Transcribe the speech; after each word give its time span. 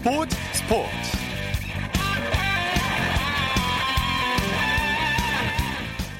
스포츠 0.00 0.34
스포츠. 0.54 0.90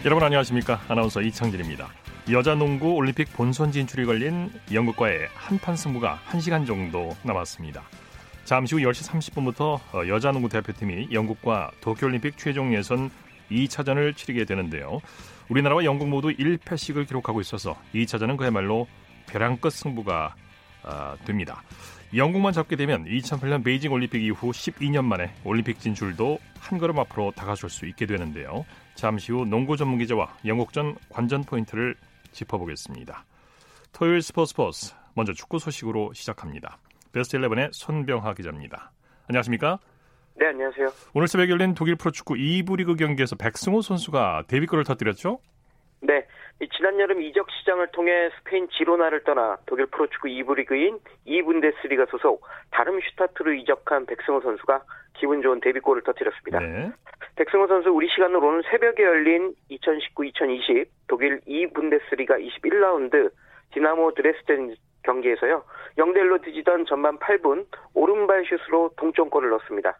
여러분 0.04 0.22
안녕하십니까? 0.22 0.82
아나운서 0.86 1.22
이창진입니다. 1.22 1.88
여자 2.30 2.54
농구 2.54 2.92
올림픽 2.92 3.32
본선 3.32 3.72
진출이 3.72 4.04
걸린 4.04 4.52
영국과의 4.70 5.28
한판 5.34 5.76
승부가 5.76 6.20
1시간 6.28 6.66
정도 6.66 7.16
남았습니다. 7.22 7.82
잠시 8.44 8.74
후 8.74 8.82
10시 8.82 9.08
30분부터 9.12 9.80
어, 9.94 10.08
여자 10.08 10.30
농구 10.30 10.50
대표팀이 10.50 11.08
영국과 11.12 11.70
도쿄올림픽 11.80 12.36
최종 12.36 12.74
예선 12.74 13.10
2차전을 13.50 14.14
치르게 14.14 14.44
되는데요. 14.44 15.00
우리나라와 15.48 15.84
영국 15.84 16.06
모두 16.08 16.28
1패씩을 16.28 17.08
기록하고 17.08 17.40
있어서 17.40 17.78
2차전은 17.94 18.36
그야말로 18.36 18.86
벼랑 19.26 19.56
끝 19.56 19.70
승부가 19.70 20.34
어, 20.82 21.14
됩니다. 21.24 21.62
영국만 22.14 22.52
잡게 22.52 22.74
되면 22.74 23.04
2008년 23.04 23.62
베이징 23.62 23.92
올림픽 23.92 24.22
이후 24.24 24.50
12년 24.50 25.04
만에 25.04 25.32
올림픽 25.44 25.78
진출도 25.78 26.38
한 26.58 26.78
걸음 26.78 26.98
앞으로 26.98 27.32
다가설 27.36 27.70
수 27.70 27.86
있게 27.86 28.04
되는데요. 28.06 28.66
잠시 28.96 29.30
후 29.30 29.44
농구 29.44 29.76
전문 29.76 29.98
기자와 29.98 30.28
영국전 30.44 30.96
관전 31.08 31.44
포인트를 31.44 31.94
짚어보겠습니다. 32.32 33.24
토요일 33.92 34.22
스포츠 34.22 34.50
스포츠 34.50 34.94
먼저 35.14 35.32
축구 35.32 35.60
소식으로 35.60 36.12
시작합니다. 36.12 36.78
베스트 37.12 37.38
11의 37.38 37.70
손병하 37.72 38.34
기자입니다. 38.34 38.90
안녕하십니까? 39.28 39.78
네, 40.34 40.46
안녕하세요. 40.46 40.88
오늘 41.14 41.28
새벽 41.28 41.48
열린 41.48 41.74
독일 41.74 41.94
프로축구 41.94 42.34
2부 42.34 42.76
리그 42.76 42.96
경기에서 42.96 43.36
백승호 43.36 43.82
선수가 43.82 44.44
데뷔골을 44.48 44.82
터뜨렸죠? 44.82 45.38
네, 46.02 46.26
지난 46.76 46.98
여름 46.98 47.22
이적 47.22 47.50
시장을 47.50 47.88
통해 47.88 48.30
스페인 48.38 48.68
지로나를 48.70 49.24
떠나 49.24 49.58
독일 49.66 49.86
프로축구 49.86 50.28
2부 50.28 50.56
리그인 50.56 50.98
2분데스리가 51.26 52.10
소속 52.10 52.46
다름슈타트로 52.70 53.52
이적한 53.54 54.06
백승호 54.06 54.40
선수가 54.40 54.82
기분 55.14 55.42
좋은 55.42 55.60
데뷔골을 55.60 56.02
터뜨렸습니다. 56.02 56.60
네. 56.60 56.90
백승호 57.36 57.66
선수 57.66 57.90
우리 57.90 58.08
시간으로 58.08 58.46
오늘 58.46 58.62
새벽에 58.70 59.02
열린 59.02 59.54
2019-2020 59.70 60.86
독일 61.06 61.40
2분데스리가 61.40 62.38
21라운드 62.40 63.30
디나모 63.72 64.14
드레스덴 64.14 64.74
경기에서요. 65.02 65.64
0대1로 65.98 66.42
뒤지던 66.42 66.86
전반 66.86 67.18
8분 67.18 67.66
오른발 67.94 68.44
슛으로 68.46 68.90
동점골을 68.96 69.50
넣었습니다. 69.50 69.96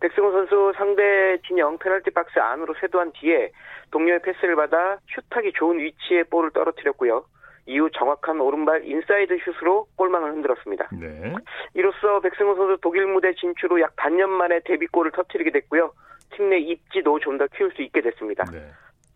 백승호 0.00 0.32
선수 0.32 0.72
상대 0.76 1.38
진영 1.46 1.78
페널티 1.78 2.10
박스 2.10 2.38
안으로 2.38 2.74
쇄도한 2.80 3.12
뒤에 3.12 3.50
동료의 3.90 4.20
패스를 4.22 4.56
받아 4.56 4.98
슛하기 5.14 5.52
좋은 5.54 5.78
위치에 5.78 6.24
볼을 6.24 6.50
떨어뜨렸고요. 6.50 7.24
이후 7.66 7.90
정확한 7.90 8.40
오른발 8.40 8.84
인사이드 8.86 9.38
슛으로 9.44 9.86
골망을 9.96 10.30
흔들었습니다. 10.32 10.88
네. 10.92 11.34
이로써 11.74 12.20
백승호 12.20 12.54
선수 12.54 12.78
독일 12.80 13.06
무대 13.06 13.34
진출 13.34 13.72
후 13.72 13.80
약 13.80 13.96
반년 13.96 14.30
만에 14.30 14.60
데뷔골을 14.64 15.10
터뜨리게 15.12 15.50
됐고요. 15.50 15.92
팀 16.36 16.48
내 16.50 16.58
입지도 16.58 17.18
좀 17.18 17.38
더 17.38 17.46
키울 17.48 17.72
수 17.72 17.82
있게 17.82 18.00
됐습니다. 18.02 18.44
네. 18.52 18.58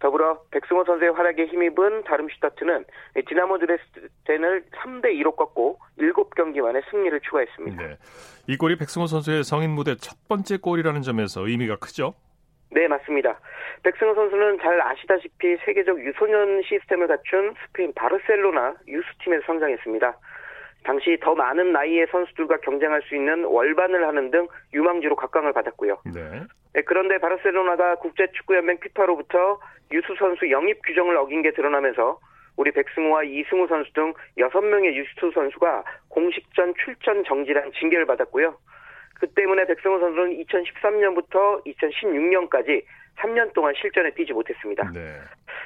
더불어 0.00 0.42
백승호 0.50 0.84
선수의 0.84 1.12
활약에 1.12 1.46
힘입은 1.46 2.04
다름슈타트는 2.04 2.84
디나모 3.28 3.58
드레스덴을 3.58 4.64
3대 4.82 5.14
2로 5.20 5.36
꺾고 5.36 5.78
7경기 5.98 6.60
만에 6.60 6.80
승리를 6.90 7.20
추가했습니다. 7.20 7.82
네. 7.82 7.96
이 8.48 8.56
골이 8.56 8.76
백승호 8.76 9.06
선수의 9.06 9.44
성인 9.44 9.70
무대 9.70 9.94
첫 9.96 10.16
번째 10.28 10.56
골이라는 10.56 11.02
점에서 11.02 11.46
의미가 11.46 11.76
크죠? 11.76 12.14
네, 12.70 12.88
맞습니다. 12.88 13.38
백승호 13.82 14.14
선수는 14.14 14.58
잘 14.60 14.80
아시다시피 14.80 15.56
세계적 15.64 15.98
유소년 16.04 16.62
시스템을 16.62 17.06
갖춘 17.06 17.54
스페인 17.66 17.92
바르셀로나 17.94 18.76
유스팀에서 18.88 19.44
성장했습니다. 19.46 20.16
당시 20.85 21.18
더 21.20 21.35
많은 21.35 21.73
나이의 21.73 22.07
선수들과 22.11 22.58
경쟁할 22.58 23.02
수 23.02 23.14
있는 23.14 23.45
월반을 23.45 24.07
하는 24.07 24.30
등 24.30 24.48
유망주로 24.73 25.17
각광을 25.17 25.52
받았고요. 25.52 25.98
네. 26.14 26.42
네, 26.73 26.83
그런데 26.83 27.18
바르셀로나가 27.18 27.96
국제축구연맹 27.96 28.80
피파로부터 28.80 29.61
유수 29.92 30.14
선수 30.19 30.51
영입 30.51 30.80
규정을 30.86 31.17
어긴 31.17 31.42
게 31.42 31.52
드러나면서 31.52 32.19
우리 32.57 32.70
백승호와 32.73 33.24
이승우 33.24 33.67
선수 33.69 33.92
등 33.92 34.13
6명의 34.39 34.95
유수 34.95 35.30
선수가 35.33 35.85
공식전 36.08 36.74
출전 36.85 37.24
정지란 37.24 37.73
징계를 37.73 38.07
받았고요. 38.07 38.57
그 39.14 39.27
때문에 39.29 39.67
백승호 39.67 39.98
선수는 39.98 40.45
2013년부터 40.45 41.64
2016년까지 41.67 42.85
3년 43.19 43.52
동안 43.52 43.74
실전에 43.77 44.11
뛰지 44.14 44.33
못했습니다. 44.33 44.90
네. 44.92 45.19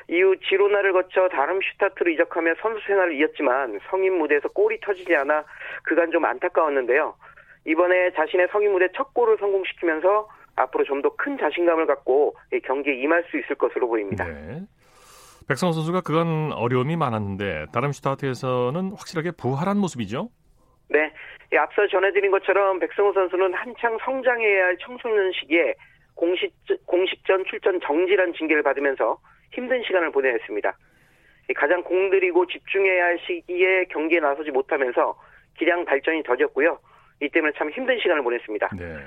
이후 0.09 0.37
지로나를 0.49 0.93
거쳐 0.93 1.29
다름슈타트로 1.29 2.11
이적하며 2.11 2.55
선수 2.61 2.81
생활을 2.87 3.15
이었지만 3.17 3.81
성인 3.91 4.19
무대에서 4.19 4.49
골이 4.49 4.79
터지지 4.81 5.15
않아 5.17 5.45
그간 5.83 6.11
좀 6.11 6.25
안타까웠는데요. 6.25 7.15
이번에 7.67 8.13
자신의 8.13 8.49
성인 8.53 8.73
무대 8.73 8.89
첫 8.95 9.15
골을 9.15 9.39
성공시키면서 9.39 10.29
앞으로 10.57 10.85
좀 10.85 11.03
더 11.03 11.11
큰 11.17 11.39
자신감을 11.39 11.87
갖고 11.87 12.37
경기에 12.65 12.95
임할 12.97 13.25
수 13.31 13.39
있을 13.39 13.57
것으로 13.57 13.89
보입니다. 13.89 14.25
네. 14.27 14.61
백성호 15.49 15.73
선수가 15.73 16.03
그건 16.03 16.53
어려움이 16.53 16.97
많았는데 16.97 17.67
다름슈타트에서는 17.73 18.93
확실하게 18.97 19.33
부활한 19.33 19.79
모습이죠? 19.79 20.29
네. 20.91 21.13
앞서 21.59 21.87
전해드린 21.87 22.31
것처럼 22.31 22.79
백성호 22.79 23.13
선수는 23.13 23.55
한창 23.55 23.97
성장해야 24.05 24.65
할 24.67 24.77
청소년 24.79 25.33
시기에 25.33 25.75
공식, 26.15 26.53
공식전 26.87 27.45
출전 27.49 27.81
정지란 27.81 28.33
징계를 28.35 28.63
받으면서 28.63 29.19
힘든 29.55 29.83
시간을 29.83 30.11
보내야 30.11 30.33
했습니다. 30.33 30.77
가장 31.57 31.83
공들이고 31.83 32.47
집중해야 32.47 33.05
할 33.05 33.19
시기에 33.27 33.85
경기에 33.85 34.21
나서지 34.21 34.51
못하면서 34.51 35.19
기량 35.59 35.85
발전이 35.85 36.23
더뎠고요. 36.23 36.79
이 37.23 37.29
때문에 37.29 37.53
참 37.57 37.71
힘든 37.71 37.99
시간을 37.99 38.23
보냈습니다. 38.23 38.71
네. 38.77 38.99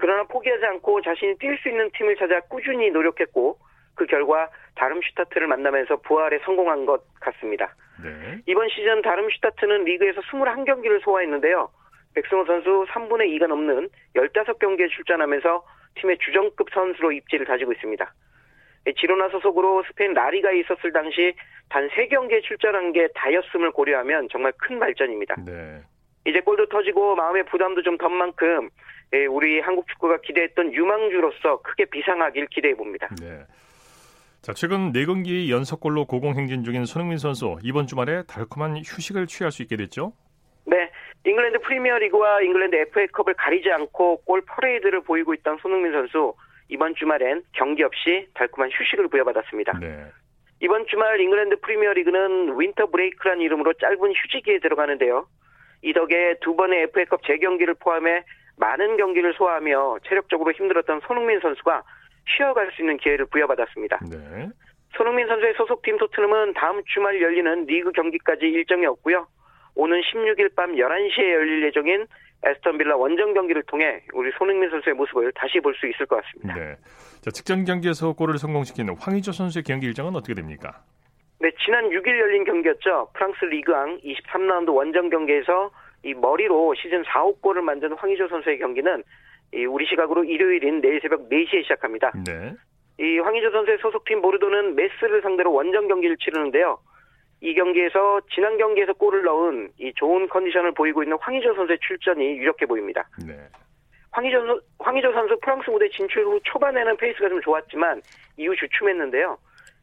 그러나 0.00 0.22
포기하지 0.24 0.64
않고 0.64 1.02
자신이 1.02 1.34
뛸 1.34 1.58
수 1.58 1.68
있는 1.68 1.90
팀을 1.92 2.16
찾아 2.16 2.40
꾸준히 2.40 2.90
노력했고 2.90 3.58
그 3.94 4.06
결과 4.06 4.48
다름슈타트를 4.76 5.46
만나면서 5.48 5.96
부활에 5.96 6.38
성공한 6.44 6.86
것 6.86 7.02
같습니다. 7.20 7.74
네. 8.02 8.40
이번 8.46 8.68
시즌 8.70 9.02
다름슈타트는 9.02 9.84
리그에서 9.84 10.20
21경기를 10.22 11.02
소화했는데요. 11.02 11.68
백승호 12.14 12.44
선수 12.46 12.86
3분의 12.90 13.38
2가 13.38 13.48
넘는 13.48 13.88
15경기에 14.14 14.90
출전하면서 14.90 15.64
팀의 15.96 16.18
주전급 16.18 16.68
선수로 16.72 17.12
입지를 17.12 17.46
다지고 17.46 17.72
있습니다. 17.72 18.12
지로나 18.98 19.28
소속으로 19.28 19.84
스페인 19.86 20.12
라리가에 20.12 20.58
있었을 20.60 20.92
당시 20.92 21.34
단 21.68 21.88
3경기에 21.88 22.42
출전한 22.42 22.92
게 22.92 23.08
다였음을 23.14 23.70
고려하면 23.72 24.28
정말 24.30 24.52
큰 24.58 24.78
발전입니다. 24.78 25.36
네. 25.46 25.80
이제 26.26 26.40
골도 26.40 26.66
터지고 26.66 27.14
마음의 27.16 27.44
부담도 27.46 27.82
좀덜 27.82 28.10
만큼 28.10 28.68
우리 29.30 29.60
한국 29.60 29.86
축구가 29.88 30.18
기대했던 30.22 30.72
유망주로서 30.72 31.62
크게 31.62 31.84
비상하길 31.86 32.46
기대해 32.46 32.74
봅니다. 32.74 33.08
네. 33.20 33.44
자, 34.40 34.52
최근 34.52 34.92
4경기 34.92 35.50
연속골로 35.50 36.06
고공행진 36.06 36.64
중인 36.64 36.84
손흥민 36.84 37.18
선수 37.18 37.58
이번 37.62 37.86
주말에 37.86 38.24
달콤한 38.24 38.78
휴식을 38.78 39.26
취할 39.28 39.52
수 39.52 39.62
있게 39.62 39.76
됐죠? 39.76 40.12
네. 40.64 40.90
잉글랜드 41.24 41.60
프리미어리그와 41.60 42.42
잉글랜드 42.42 42.74
FA컵을 42.74 43.34
가리지 43.34 43.70
않고 43.70 44.22
골 44.24 44.42
퍼레이드를 44.44 45.02
보이고 45.02 45.32
있던 45.34 45.58
손흥민 45.62 45.92
선수 45.92 46.34
이번 46.72 46.94
주말엔 46.94 47.42
경기 47.52 47.82
없이 47.82 48.28
달콤한 48.32 48.70
휴식을 48.72 49.08
부여받았습니다. 49.08 49.78
네. 49.78 50.06
이번 50.60 50.86
주말 50.86 51.20
잉글랜드 51.20 51.60
프리미어리그는 51.60 52.58
윈터 52.58 52.86
브레이크란 52.86 53.42
이름으로 53.42 53.74
짧은 53.74 53.98
휴지기에 54.14 54.60
들어가는데요. 54.60 55.26
이 55.82 55.92
덕에 55.92 56.36
두 56.40 56.56
번의 56.56 56.84
FA컵 56.84 57.24
재경기를 57.26 57.74
포함해 57.74 58.24
많은 58.56 58.96
경기를 58.96 59.34
소화하며 59.34 59.98
체력적으로 60.08 60.52
힘들었던 60.52 61.00
손흥민 61.06 61.40
선수가 61.40 61.82
쉬어갈 62.36 62.70
수 62.72 62.80
있는 62.80 62.96
기회를 62.96 63.26
부여받았습니다. 63.26 64.00
네. 64.10 64.48
손흥민 64.96 65.26
선수의 65.26 65.52
소속팀 65.58 65.98
토트넘은 65.98 66.54
다음 66.54 66.82
주말 66.86 67.20
열리는 67.20 67.66
리그 67.66 67.92
경기까지 67.92 68.46
일정이 68.46 68.86
없고요. 68.86 69.26
오는 69.74 70.00
16일 70.00 70.54
밤 70.54 70.72
11시에 70.74 71.32
열릴 71.32 71.64
예정인 71.64 72.06
에스턴 72.44 72.76
빌라 72.78 72.96
원정 72.96 73.34
경기를 73.34 73.62
통해 73.64 74.02
우리 74.12 74.30
손흥민 74.36 74.68
선수의 74.70 74.94
모습을 74.96 75.32
다시 75.32 75.60
볼 75.60 75.74
수 75.74 75.86
있을 75.86 76.06
것 76.06 76.22
같습니다. 76.22 76.54
네. 76.54 76.76
자, 77.20 77.30
직전 77.30 77.64
경기에서 77.64 78.12
골을 78.12 78.38
성공시키는 78.38 78.96
황의조 78.98 79.32
선수의 79.32 79.62
경기 79.62 79.86
일정은 79.86 80.16
어떻게 80.16 80.34
됩니까? 80.34 80.82
네, 81.38 81.50
지난 81.64 81.88
6일 81.88 82.06
열린 82.18 82.44
경기였죠. 82.44 83.08
프랑스 83.14 83.44
리그왕 83.44 84.00
23라운드 84.04 84.74
원정 84.74 85.08
경기에서 85.10 85.70
이 86.04 86.14
머리로 86.14 86.74
시즌 86.74 87.02
4호 87.02 87.40
골을 87.40 87.62
만든 87.62 87.92
황의조 87.92 88.28
선수의 88.28 88.58
경기는 88.58 89.02
이 89.54 89.64
우리 89.64 89.86
시각으로 89.86 90.24
일요일인 90.24 90.80
내일 90.80 91.00
새벽 91.00 91.28
4시에 91.28 91.62
시작합니다. 91.62 92.12
네. 92.26 92.54
이 92.98 93.18
황의조 93.18 93.50
선수의 93.52 93.78
소속팀 93.78 94.20
보르도는 94.20 94.74
메스를 94.74 95.22
상대로 95.22 95.52
원정 95.52 95.86
경기를 95.88 96.16
치르는데요. 96.18 96.78
이 97.42 97.54
경기에서 97.54 98.20
지난 98.32 98.56
경기에서 98.56 98.92
골을 98.92 99.24
넣은 99.24 99.72
이 99.78 99.92
좋은 99.96 100.28
컨디션을 100.28 100.72
보이고 100.74 101.02
있는 101.02 101.18
황의조 101.20 101.54
선수의 101.54 101.76
출전이 101.80 102.38
유력해 102.38 102.66
보입니다. 102.66 103.04
네. 103.26 103.34
황의조, 104.12 104.60
황의조 104.78 105.12
선수 105.12 105.36
프랑스 105.40 105.68
무대 105.68 105.88
진출 105.88 106.24
후 106.24 106.38
초반에는 106.44 106.96
페이스가 106.96 107.28
좀 107.28 107.40
좋았지만 107.42 108.00
이후 108.36 108.54
주춤했는데요. 108.54 109.36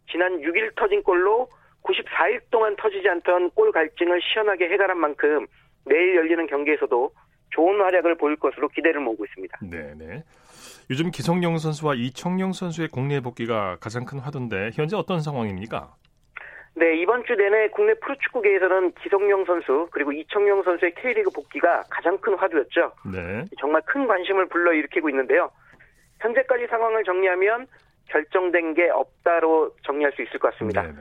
지난 0.09 0.39
6일 0.39 0.73
터진 0.77 1.03
골로 1.03 1.49
94일 1.83 2.39
동안 2.49 2.75
터지지 2.77 3.09
않던 3.09 3.51
골 3.51 3.73
갈증을 3.73 4.21
시원하게 4.21 4.69
해결한 4.69 4.97
만큼 4.97 5.45
내일 5.83 6.15
열리는 6.15 6.47
경기에서도 6.47 7.11
좋은 7.49 7.81
활약을 7.81 8.15
보일 8.15 8.37
것으로 8.37 8.69
기대를 8.69 9.01
모으고 9.01 9.25
있습니다. 9.25 9.59
네, 9.63 9.93
네. 9.97 10.23
요즘 10.89 11.11
기성용 11.11 11.57
선수와 11.57 11.95
이청용 11.95 12.53
선수의 12.53 12.87
국내 12.87 13.19
복귀가 13.19 13.77
가장 13.81 14.05
큰 14.05 14.19
화두인데 14.19 14.71
현재 14.73 14.95
어떤 14.95 15.19
상황입니까? 15.19 15.93
네, 16.75 16.95
이번 16.97 17.23
주 17.25 17.35
내내 17.35 17.69
국내 17.69 17.93
프로축구계에서는 17.95 18.93
기성용 19.01 19.45
선수 19.45 19.87
그리고 19.91 20.11
이청용 20.11 20.63
선수의 20.63 20.93
K리그 20.95 21.31
복귀가 21.31 21.83
가장 21.89 22.17
큰 22.19 22.35
화두였죠. 22.35 22.91
네. 23.11 23.45
정말 23.59 23.81
큰 23.85 24.07
관심을 24.07 24.47
불러일으키고 24.47 25.09
있는데요. 25.09 25.51
현재까지 26.21 26.67
상황을 26.67 27.03
정리하면 27.03 27.67
결정된 28.07 28.73
게 28.73 28.89
없다로 28.89 29.75
정리할 29.83 30.13
수 30.13 30.21
있을 30.21 30.39
것 30.39 30.51
같습니다. 30.53 30.83
네네. 30.83 30.95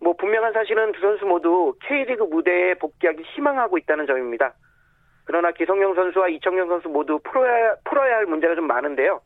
뭐 0.00 0.12
분명한 0.14 0.52
사실은 0.52 0.92
두 0.92 1.00
선수 1.00 1.24
모두 1.24 1.74
K리그 1.86 2.24
무대에 2.24 2.74
복귀하기 2.74 3.22
희망하고 3.22 3.78
있다는 3.78 4.06
점입니다. 4.06 4.54
그러나 5.24 5.50
기성용 5.52 5.94
선수와 5.94 6.28
이청용 6.28 6.68
선수 6.68 6.88
모두 6.88 7.18
풀어야, 7.24 7.74
풀어야 7.84 8.16
할 8.16 8.26
문제가 8.26 8.54
좀 8.54 8.66
많은데요. 8.66 9.20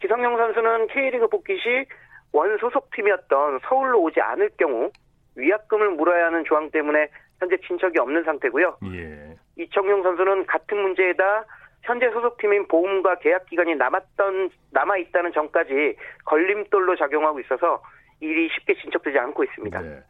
기성용 0.00 0.36
선수는 0.36 0.86
K리그 0.88 1.28
복귀 1.28 1.58
시 1.58 1.86
원 2.32 2.58
소속팀이었던 2.58 3.60
서울로 3.68 4.02
오지 4.02 4.20
않을 4.20 4.50
경우 4.58 4.90
위약금을 5.36 5.90
물어야 5.90 6.26
하는 6.26 6.44
조항 6.44 6.70
때문에 6.70 7.08
현재 7.38 7.56
진척이 7.66 7.98
없는 7.98 8.24
상태고요. 8.24 8.78
예. 8.94 9.36
이청용 9.58 10.02
선수는 10.02 10.46
같은 10.46 10.78
문제에다 10.80 11.44
현재 11.82 12.10
소속팀인 12.10 12.68
보험과 12.68 13.18
계약 13.18 13.46
기간이 13.46 13.76
남았던 13.76 14.50
남아 14.72 14.96
있다는 14.98 15.32
점까지 15.32 15.96
걸림돌로 16.24 16.96
작용하고 16.96 17.40
있어서 17.40 17.82
일이 18.20 18.48
쉽게 18.48 18.74
진척되지 18.80 19.18
않고 19.18 19.44
있습니다. 19.44 19.80
네. 19.80 20.00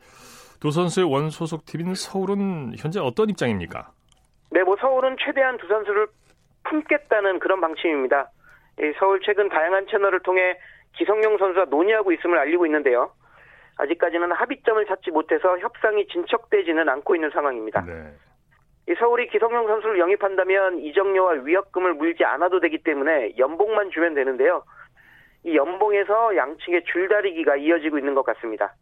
두 0.60 0.70
선수의 0.70 1.10
원 1.10 1.28
소속팀인 1.28 1.94
서울은 1.94 2.72
현재 2.78 2.98
어떤 2.98 3.28
입장입니까? 3.28 3.90
네, 4.52 4.62
뭐 4.62 4.76
서울은 4.80 5.16
최대한 5.20 5.58
두 5.58 5.66
선수를 5.66 6.06
품겠다는 6.64 7.40
그런 7.40 7.60
방침입니다. 7.60 8.30
이 8.80 8.92
서울 8.98 9.20
최근 9.22 9.48
다양한 9.48 9.86
채널을 9.88 10.20
통해 10.20 10.58
기성용 10.96 11.38
선수와 11.38 11.66
논의하고 11.66 12.12
있음을 12.12 12.38
알리고 12.38 12.66
있는데요. 12.66 13.12
아직까지는 13.78 14.32
합의점을 14.32 14.84
찾지 14.86 15.10
못해서 15.10 15.58
협상이 15.58 16.06
진척되지는 16.08 16.88
않고 16.88 17.14
있는 17.14 17.30
상황입니다. 17.30 17.82
네. 17.82 18.12
이 18.88 18.94
서울이 18.94 19.28
기성용 19.28 19.66
선수를 19.66 19.98
영입한다면 19.98 20.78
이적료와 20.78 21.42
위약금을 21.44 21.94
물지 21.94 22.24
않아도 22.24 22.60
되기 22.60 22.78
때문에 22.78 23.36
연봉만 23.36 23.90
주면 23.90 24.14
되는데요. 24.14 24.62
이 25.44 25.56
연봉에서 25.56 26.36
양측의 26.36 26.84
줄다리기가 26.84 27.56
이어지고 27.56 27.98
있는 27.98 28.14
것 28.14 28.24
같습니다. 28.24 28.74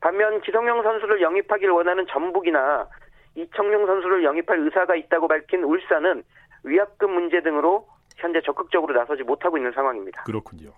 반면 0.00 0.40
기성용 0.40 0.82
선수를 0.82 1.20
영입하길 1.20 1.70
원하는 1.70 2.06
전북이나 2.06 2.88
이청용 3.34 3.86
선수를 3.86 4.24
영입할 4.24 4.58
의사가 4.60 4.96
있다고 4.96 5.28
밝힌 5.28 5.62
울산은 5.62 6.22
위약금 6.64 7.10
문제 7.12 7.40
등으로 7.42 7.86
현재 8.16 8.40
적극적으로 8.42 8.94
나서지 8.94 9.22
못하고 9.22 9.56
있는 9.56 9.72
상황입니다. 9.72 10.24
그렇군요. 10.24 10.70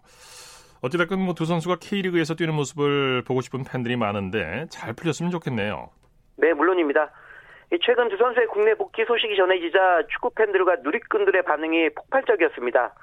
어찌됐건 0.83 1.21
뭐 1.21 1.35
두 1.35 1.45
선수가 1.45 1.77
K리그에서 1.81 2.35
뛰는 2.35 2.55
모습을 2.55 3.23
보고 3.23 3.41
싶은 3.41 3.65
팬들이 3.65 3.97
많은데 3.97 4.67
잘 4.69 4.93
풀렸으면 4.93 5.31
좋겠네요. 5.31 5.91
네, 6.37 6.53
물론입니다. 6.53 7.11
최근 7.85 8.09
두 8.09 8.17
선수의 8.17 8.49
국내 8.49 8.75
복귀 8.75 9.05
소식이 9.05 9.37
전해지자 9.37 10.03
축구 10.09 10.31
팬들과 10.35 10.77
누리꾼들의 10.83 11.43
반응이 11.45 11.91
폭발적이었습니다. 11.95 12.95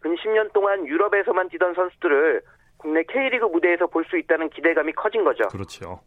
근 0.00 0.14
10년 0.14 0.52
동안 0.52 0.86
유럽에서만 0.86 1.48
뛰던 1.50 1.74
선수들을 1.74 2.40
국내 2.78 3.02
K리그 3.02 3.44
무대에서 3.46 3.86
볼 3.88 4.04
수 4.08 4.16
있다는 4.16 4.48
기대감이 4.50 4.92
커진 4.92 5.24
거죠. 5.24 5.48
그렇죠. 5.48 6.00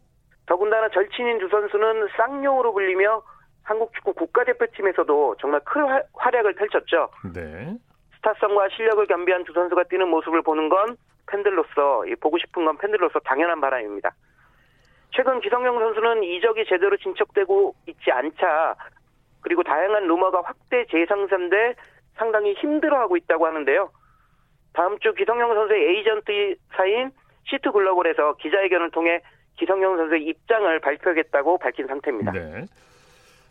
더군다나 0.46 0.88
절친인 0.88 1.38
두 1.38 1.48
선수는 1.48 2.08
쌍용으로 2.16 2.72
불리며 2.72 3.22
한국 3.62 3.92
축구 3.94 4.14
국가대표팀에서도 4.14 5.36
정말 5.40 5.60
큰 5.64 5.82
활약을 6.14 6.54
펼쳤죠. 6.54 7.10
네. 7.32 7.76
스타성과 8.22 8.68
실력을 8.76 9.04
겸비한 9.06 9.44
두 9.44 9.52
선수가 9.52 9.84
뛰는 9.84 10.08
모습을 10.08 10.42
보는 10.42 10.68
건 10.68 10.96
팬들로서 11.26 12.04
보고 12.20 12.38
싶은 12.38 12.64
건 12.64 12.78
팬들로서 12.78 13.18
당연한 13.20 13.60
바람입니다. 13.60 14.10
최근 15.14 15.40
기성용 15.40 15.78
선수는 15.78 16.22
이적이 16.22 16.64
제대로 16.68 16.96
진척되고 16.96 17.74
있지 17.88 18.10
않자 18.10 18.76
그리고 19.40 19.62
다양한 19.62 20.06
루머가 20.06 20.42
확대 20.44 20.86
재생산돼 20.86 21.74
상당히 22.14 22.54
힘들어하고 22.54 23.16
있다고 23.16 23.46
하는데요. 23.46 23.90
다음 24.72 24.98
주 25.00 25.12
기성용 25.12 25.54
선수의 25.54 25.96
에이전트사인 25.96 27.10
씨투글로벌에서 27.44 28.34
기자회견을 28.36 28.90
통해 28.92 29.20
기성용 29.58 29.96
선수의 29.96 30.24
입장을 30.24 30.80
밝혀야겠다고 30.80 31.58
밝힌 31.58 31.86
상태입니다. 31.88 32.32
네. 32.32 32.64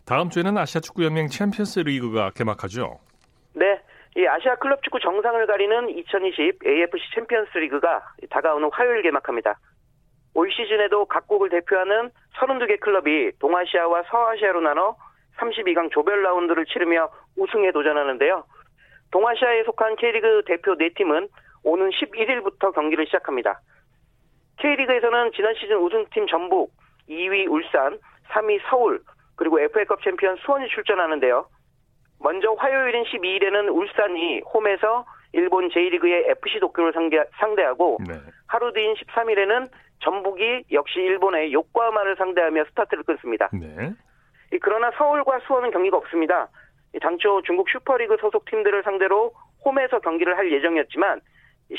다음 0.04 0.30
주에는 0.30 0.58
아시아 0.58 0.80
축구 0.80 1.04
연맹 1.04 1.28
챔피언스 1.28 1.80
리그가 1.80 2.30
개막하죠. 2.30 2.98
네. 3.54 3.80
이 4.16 4.26
아시아 4.26 4.56
클럽 4.56 4.82
축구 4.82 5.00
정상을 5.00 5.46
가리는 5.46 5.88
2020 5.88 6.66
AFC 6.66 7.02
챔피언스 7.14 7.56
리그가 7.58 8.02
다가오는 8.28 8.68
화요일 8.72 9.02
개막합니다. 9.02 9.58
올 10.34 10.50
시즌에도 10.50 11.06
각국을 11.06 11.48
대표하는 11.48 12.10
32개 12.36 12.80
클럽이 12.80 13.32
동아시아와 13.38 14.02
서아시아로 14.10 14.60
나눠 14.60 14.96
32강 15.38 15.90
조별 15.92 16.22
라운드를 16.22 16.66
치르며 16.66 17.08
우승에 17.36 17.72
도전하는데요. 17.72 18.44
동아시아에 19.10 19.64
속한 19.64 19.96
K리그 19.96 20.42
대표 20.46 20.74
4팀은 20.74 21.28
오는 21.64 21.90
11일부터 21.90 22.74
경기를 22.74 23.06
시작합니다. 23.06 23.60
K리그에서는 24.58 25.32
지난 25.34 25.54
시즌 25.54 25.76
우승팀 25.76 26.26
전북, 26.26 26.70
2위 27.08 27.50
울산, 27.50 27.98
3위 28.28 28.60
서울, 28.68 29.00
그리고 29.36 29.58
FA컵 29.60 30.02
챔피언 30.02 30.36
수원이 30.36 30.68
출전하는데요. 30.68 31.46
먼저 32.22 32.52
화요일인 32.52 33.04
12일에는 33.04 33.74
울산이 33.74 34.40
홈에서 34.52 35.04
일본 35.32 35.68
제1리그의 35.70 36.30
FC 36.30 36.60
도쿄를 36.60 36.92
상대, 36.92 37.62
하고 37.62 37.98
네. 38.06 38.14
하루 38.46 38.72
뒤인 38.72 38.94
13일에는 38.94 39.68
전북이 40.00 40.64
역시 40.72 41.00
일본의 41.00 41.52
요코하마를 41.52 42.16
상대하며 42.16 42.64
스타트를 42.70 43.04
끊습니다. 43.04 43.48
네. 43.52 43.92
그러나 44.60 44.90
서울과 44.98 45.40
수원은 45.46 45.70
경기가 45.70 45.96
없습니다. 45.96 46.48
당초 47.00 47.40
중국 47.42 47.70
슈퍼리그 47.70 48.16
소속 48.20 48.44
팀들을 48.44 48.82
상대로 48.82 49.32
홈에서 49.64 50.00
경기를 50.00 50.36
할 50.36 50.52
예정이었지만 50.52 51.20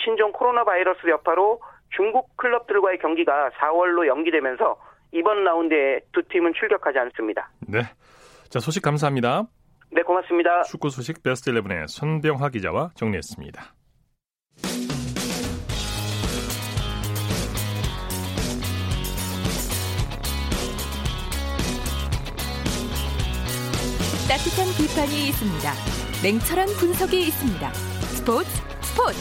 신종 0.04 0.31
코로나 0.31 0.63
바이러스 0.63 1.06
여파로 1.07 1.62
중국 1.95 2.35
클럽들과의 2.38 2.97
경기가 2.97 3.52
4월로 3.52 4.07
연기되면서 4.07 4.78
이번 5.12 5.44
라운드에 5.44 6.00
두 6.12 6.23
팀은 6.23 6.54
출격하지 6.56 6.97
않습니다. 6.97 7.52
네. 7.68 7.81
자, 8.50 8.59
소식 8.59 8.81
감사합니다. 8.81 9.44
네, 9.95 10.02
고맙습니다. 10.02 10.64
축구 10.64 10.90
소식 10.90 11.21
베스트 11.21 11.52
11의 11.52 11.88
손병화 11.88 12.50
기자와 12.50 12.92
정리했습니다. 12.95 13.76
따뜻한 24.28 24.66
비판이 24.78 25.28
있습니다. 25.30 25.73
냉철한 26.23 26.68
분석이 26.80 27.19
있습니다. 27.28 27.73
스포츠 27.73 28.50
스포츠. 28.81 29.19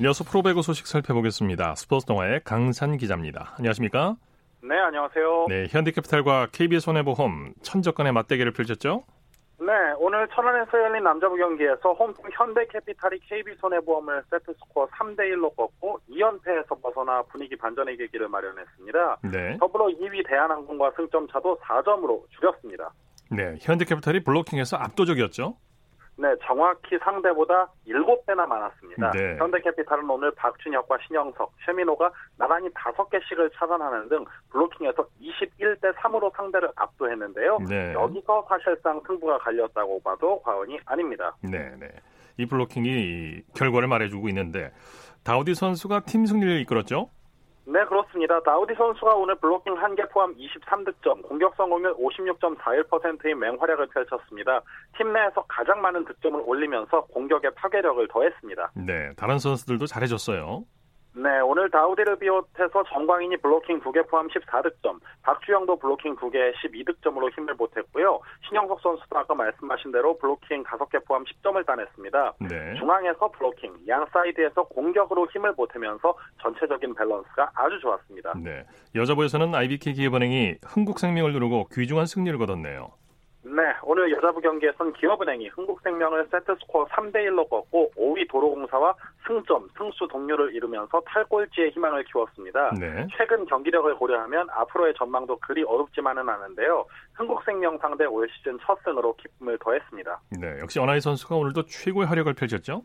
이어서 0.00 0.24
프로배구 0.24 0.62
소식 0.62 0.86
살펴보겠습니다. 0.86 1.74
스포츠 1.74 2.06
동아의 2.06 2.40
강산 2.44 2.96
기자입니다. 2.96 3.54
안녕하십니까? 3.58 4.16
네, 4.60 4.76
안녕하세요. 4.76 5.46
네, 5.48 5.66
현대캐피탈과 5.70 6.48
KB손해보험 6.52 7.54
천적간의 7.62 8.12
맞대결을 8.12 8.52
펼쳤죠? 8.52 9.04
네, 9.60 9.72
오늘 9.98 10.26
천안에서 10.28 10.78
열린 10.78 11.02
남자부 11.04 11.36
경기에서 11.36 11.92
홈팀 11.92 12.24
현대캐피탈이 12.32 13.18
KB손해보험을 13.20 14.22
세트스코어 14.30 14.86
3대1로 14.88 15.54
꺾고 15.56 16.00
2연패에서 16.10 16.80
벗어나 16.80 17.22
분위기 17.22 17.56
반전의 17.56 17.96
계기를 17.96 18.28
마련했습니다. 18.28 19.18
네. 19.32 19.56
더불어 19.58 19.86
2위 19.86 20.26
대한항공과 20.28 20.92
승점차도 20.96 21.58
4점으로 21.58 22.22
줄였습니다. 22.30 22.90
네, 23.30 23.56
현대캐피탈이 23.60 24.24
블로킹에서 24.24 24.76
압도적이었죠? 24.76 25.56
네, 26.20 26.34
정확히 26.44 26.98
상대보다 26.98 27.70
7배나 27.86 28.44
많았습니다. 28.46 29.12
네. 29.12 29.36
현대캐피탈은 29.38 30.10
오늘 30.10 30.32
박준혁과 30.32 30.98
신영석, 31.06 31.52
최민호가 31.64 32.10
나란히 32.36 32.68
5개씩을 32.70 33.52
차단하는 33.54 34.08
등 34.08 34.24
블로킹에서 34.50 35.06
21대 35.20 35.94
3으로 35.94 36.34
상대를 36.34 36.70
압도했는데요. 36.74 37.58
네. 37.68 37.92
여기서 37.92 38.44
사실상 38.48 39.00
승부가 39.06 39.38
갈렸다고 39.38 40.02
봐도 40.02 40.42
과언이 40.42 40.80
아닙니다. 40.86 41.36
네, 41.40 41.72
네. 41.78 41.88
이 42.36 42.46
블로킹이 42.46 43.42
결과를 43.54 43.86
말해주고 43.86 44.28
있는데 44.28 44.72
다우디 45.22 45.54
선수가 45.54 46.00
팀 46.00 46.26
승리를 46.26 46.60
이끌었죠? 46.62 47.10
네, 47.70 47.84
그렇습니다. 47.84 48.40
다우디 48.40 48.74
선수가 48.74 49.14
오늘 49.14 49.34
블로킹 49.34 49.74
1개 49.74 50.10
포함 50.10 50.34
23득점, 50.36 51.22
공격 51.22 51.54
성공률 51.54 51.96
56.41%의 51.96 53.34
맹활약을 53.34 53.88
펼쳤습니다. 53.88 54.62
팀 54.96 55.12
내에서 55.12 55.44
가장 55.46 55.82
많은 55.82 56.06
득점을 56.06 56.40
올리면서 56.46 57.02
공격의 57.12 57.50
파괴력을 57.54 58.08
더했습니다. 58.08 58.72
네, 58.74 59.12
다른 59.16 59.38
선수들도 59.38 59.84
잘해줬어요. 59.84 60.64
네, 61.18 61.40
오늘 61.40 61.68
다우디를 61.68 62.16
비롯해서 62.20 62.84
전광인이 62.92 63.38
블로킹 63.38 63.80
2개 63.80 64.08
포함 64.08 64.28
14득점, 64.28 65.00
박주형도 65.22 65.76
블로킹 65.76 66.14
2개 66.14 66.54
12득점으로 66.54 67.36
힘을 67.36 67.56
보탰고요. 67.56 68.20
신영석 68.46 68.80
선수도 68.80 69.18
아까 69.18 69.34
말씀하신 69.34 69.90
대로 69.90 70.16
블로킹 70.18 70.62
5개 70.62 71.04
포함 71.06 71.24
10점을 71.24 71.66
따냈습니다. 71.66 72.34
네. 72.48 72.74
중앙에서 72.78 73.32
블로킹, 73.32 73.74
양 73.88 74.06
사이드에서 74.12 74.62
공격으로 74.68 75.26
힘을 75.32 75.56
보태면서 75.56 76.14
전체적인 76.40 76.94
밸런스가 76.94 77.50
아주 77.52 77.80
좋았습니다. 77.80 78.34
네. 78.36 78.64
여자부에서는 78.94 79.52
IBK 79.52 79.94
기업은행이 79.94 80.58
흥국생명을 80.64 81.32
누르고 81.32 81.68
귀중한 81.72 82.06
승리를 82.06 82.38
거뒀네요. 82.38 82.92
네, 83.50 83.62
오늘 83.82 84.10
여자부 84.12 84.40
경기에선 84.40 84.92
기업은행이 84.92 85.48
흥국생명을 85.48 86.28
세트스코어 86.30 86.86
3대1로 86.88 87.48
꺾고 87.48 87.92
5위 87.96 88.28
도로공사와 88.30 88.94
승점, 89.26 89.68
승수 89.76 90.06
동률을 90.08 90.54
이루면서 90.54 91.00
탈꼴찌의 91.06 91.70
희망을 91.70 92.04
키웠습니다. 92.04 92.74
네. 92.78 93.06
최근 93.16 93.46
경기력을 93.46 93.94
고려하면 93.96 94.48
앞으로의 94.50 94.94
전망도 94.98 95.38
그리 95.38 95.62
어렵지만은 95.62 96.28
않은데요. 96.28 96.84
흥국생명 97.14 97.78
상대 97.78 98.04
올 98.04 98.28
시즌 98.36 98.58
첫 98.62 98.78
승으로 98.84 99.16
기쁨을 99.16 99.58
더했습니다. 99.58 100.20
네. 100.40 100.58
역시 100.60 100.78
어나이 100.78 101.00
선수가 101.00 101.34
오늘도 101.34 101.64
최고의 101.64 102.06
활약을 102.06 102.34
펼쳤죠? 102.34 102.82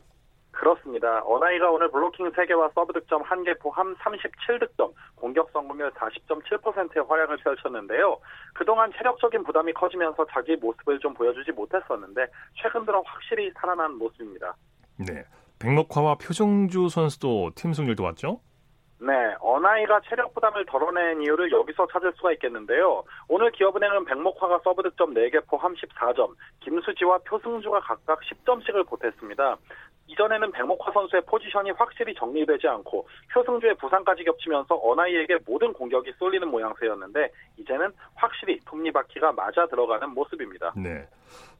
그렇습니다. 0.53 1.21
어나이가 1.25 1.69
오늘 1.71 1.89
블로킹 1.91 2.31
3개와 2.31 2.73
서브 2.73 2.93
득점 2.93 3.23
1개 3.23 3.59
포함 3.59 3.95
37득점, 3.95 4.93
공격 5.15 5.49
성공률 5.51 5.91
40.7%의 5.91 7.03
활약을 7.07 7.37
펼쳤는데요. 7.37 8.17
그동안 8.53 8.91
체력적인 8.93 9.43
부담이 9.43 9.73
커지면서 9.73 10.25
자기 10.31 10.55
모습을 10.55 10.99
좀 10.99 11.13
보여주지 11.13 11.51
못했었는데 11.51 12.27
최근 12.61 12.85
들어 12.85 13.01
확실히 13.05 13.51
살아난 13.59 13.97
모습입니다. 13.97 14.55
네. 14.97 15.25
백목화와 15.59 16.15
표승주 16.15 16.89
선수도 16.89 17.51
팀 17.55 17.73
승리를 17.73 17.95
도왔죠? 17.95 18.39
네, 19.05 19.35
어나이가 19.41 19.99
체력 20.07 20.33
부담을 20.33 20.65
덜어낸 20.65 21.21
이유를 21.21 21.51
여기서 21.51 21.87
찾을 21.87 22.13
수가 22.15 22.31
있겠는데요. 22.33 23.03
오늘 23.27 23.51
기업은행은 23.51 24.05
백목화가 24.05 24.61
서브 24.63 24.81
득점 24.81 25.13
4개 25.13 25.45
포함 25.47 25.73
14점, 25.73 26.33
김수지와 26.61 27.17
표승주가 27.27 27.81
각각 27.81 28.21
10점씩을 28.21 28.87
보탰습니다. 28.87 29.57
이전에는 30.07 30.51
백목화 30.53 30.91
선수의 30.93 31.23
포지션이 31.25 31.71
확실히 31.71 32.13
정리되지 32.13 32.65
않고 32.67 33.05
표승주의 33.33 33.75
부상까지 33.75 34.23
겹치면서 34.23 34.75
어나이에게 34.75 35.39
모든 35.45 35.73
공격이 35.73 36.13
쏠리는 36.17 36.47
모양새였는데 36.47 37.29
이제는 37.57 37.91
확실히 38.15 38.57
톱니바퀴가 38.65 39.33
맞아 39.33 39.65
들어가는 39.67 40.09
모습입니다. 40.11 40.73
네. 40.77 41.05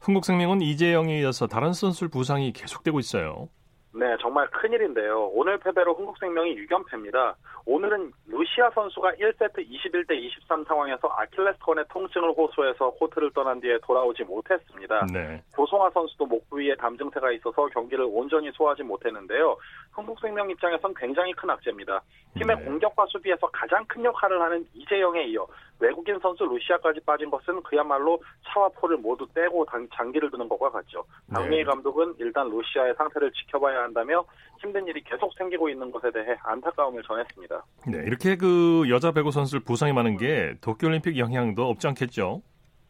흥국생명은 0.00 0.62
이재영에 0.62 1.20
이어서 1.20 1.46
다른 1.46 1.74
선수 1.74 2.08
부상이 2.08 2.52
계속되고 2.52 2.98
있어요. 3.00 3.48
네, 3.96 4.16
정말 4.20 4.48
큰일인데요. 4.50 5.30
오늘 5.32 5.56
패배로 5.58 5.94
흥국생명이 5.94 6.56
6연패입니다. 6.66 7.34
오늘은 7.64 8.12
루시아 8.26 8.70
선수가 8.70 9.12
1세트 9.12 9.70
21대 9.70 10.12
23 10.20 10.64
상황에서 10.64 11.08
아킬레스건의 11.08 11.84
통증을 11.90 12.32
호소해서 12.36 12.90
코트를 12.90 13.30
떠난 13.32 13.60
뒤에 13.60 13.78
돌아오지 13.82 14.24
못했습니다. 14.24 15.06
네. 15.12 15.40
조송아 15.54 15.90
선수도 15.90 16.26
목 16.26 16.50
부위에 16.50 16.74
담증태가 16.74 17.30
있어서 17.32 17.66
경기를 17.66 18.04
온전히 18.08 18.50
소화하지 18.52 18.82
못했는데요. 18.82 19.56
흥국생명 19.94 20.50
입장에선 20.50 20.92
굉장히 20.94 21.32
큰 21.32 21.48
악재입니다. 21.50 22.02
팀의 22.38 22.56
네. 22.58 22.64
공격과 22.64 23.06
수비에서 23.08 23.46
가장 23.52 23.84
큰 23.86 24.04
역할을 24.04 24.40
하는 24.40 24.66
이재영에 24.74 25.24
이어 25.26 25.46
외국인 25.78 26.18
선수 26.20 26.44
루시아까지 26.44 27.00
빠진 27.06 27.30
것은 27.30 27.62
그야말로 27.62 28.20
차와 28.48 28.68
포를 28.70 28.96
모두 28.96 29.26
떼고 29.34 29.64
당- 29.66 29.88
장기를 29.94 30.30
두는 30.30 30.48
것과 30.48 30.70
같죠. 30.70 31.04
네. 31.26 31.34
박미희 31.34 31.64
감독은 31.64 32.14
일단 32.18 32.48
루시아의 32.50 32.94
상태를 32.96 33.30
지켜봐야 33.32 33.82
한다며 33.84 34.24
힘든 34.60 34.86
일이 34.86 35.02
계속 35.04 35.32
생기고 35.38 35.68
있는 35.68 35.90
것에 35.92 36.10
대해 36.10 36.36
안타까움을 36.42 37.02
전했습니다. 37.02 37.64
네. 37.86 37.98
이렇게 38.06 38.36
그 38.36 38.84
여자 38.90 39.12
배구 39.12 39.30
선수들 39.30 39.60
부상이 39.60 39.92
많은 39.92 40.16
게 40.16 40.54
도쿄올림픽 40.60 41.18
영향도 41.18 41.68
없지 41.68 41.86
않겠죠? 41.88 42.42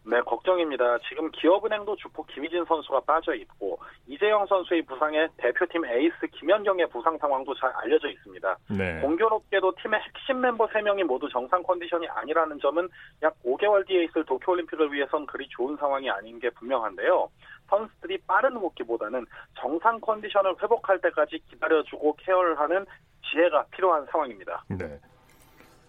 네, 0.06 0.20
걱정입니다. 0.20 0.98
지금 1.08 1.30
기업은행도 1.30 1.96
주포 1.96 2.24
김희진 2.26 2.64
선수가 2.66 3.00
빠져 3.00 3.34
있고 3.34 3.78
이재영 4.06 4.46
선수의 4.46 4.82
부상에 4.82 5.28
대표팀 5.38 5.84
에이스 5.86 6.26
김연경의 6.32 6.88
부상 6.90 7.16
상황도 7.16 7.54
잘 7.54 7.70
알려져 7.70 8.08
있습니다. 8.08 8.58
네. 8.76 9.00
공교롭게도 9.00 9.74
팀의 9.82 10.00
핵심 10.00 10.42
멤버 10.42 10.66
3명이 10.66 11.04
모두 11.04 11.26
정상 11.30 11.62
컨디션이 11.62 12.06
아니라는 12.08 12.58
점은 12.60 12.88
약 13.22 13.34
5개월 13.44 13.86
뒤에 13.86 14.04
있을 14.04 14.24
도쿄올림픽을 14.26 14.92
위해선 14.92 15.24
그리 15.24 15.48
좋은 15.48 15.74
상황이 15.76 16.10
아닌 16.10 16.38
게 16.38 16.50
분명한데요. 16.50 17.30
선수들이 17.70 18.18
빠른 18.26 18.54
복귀보다는 18.54 19.24
정상 19.58 19.98
컨디션을 20.00 20.56
회복할 20.62 21.00
때까지 21.00 21.40
기다려주고 21.50 22.16
케어를 22.16 22.58
하는 22.60 22.84
지혜가 23.30 23.64
필요한 23.70 24.04
상황입니다. 24.10 24.64
네. 24.68 25.00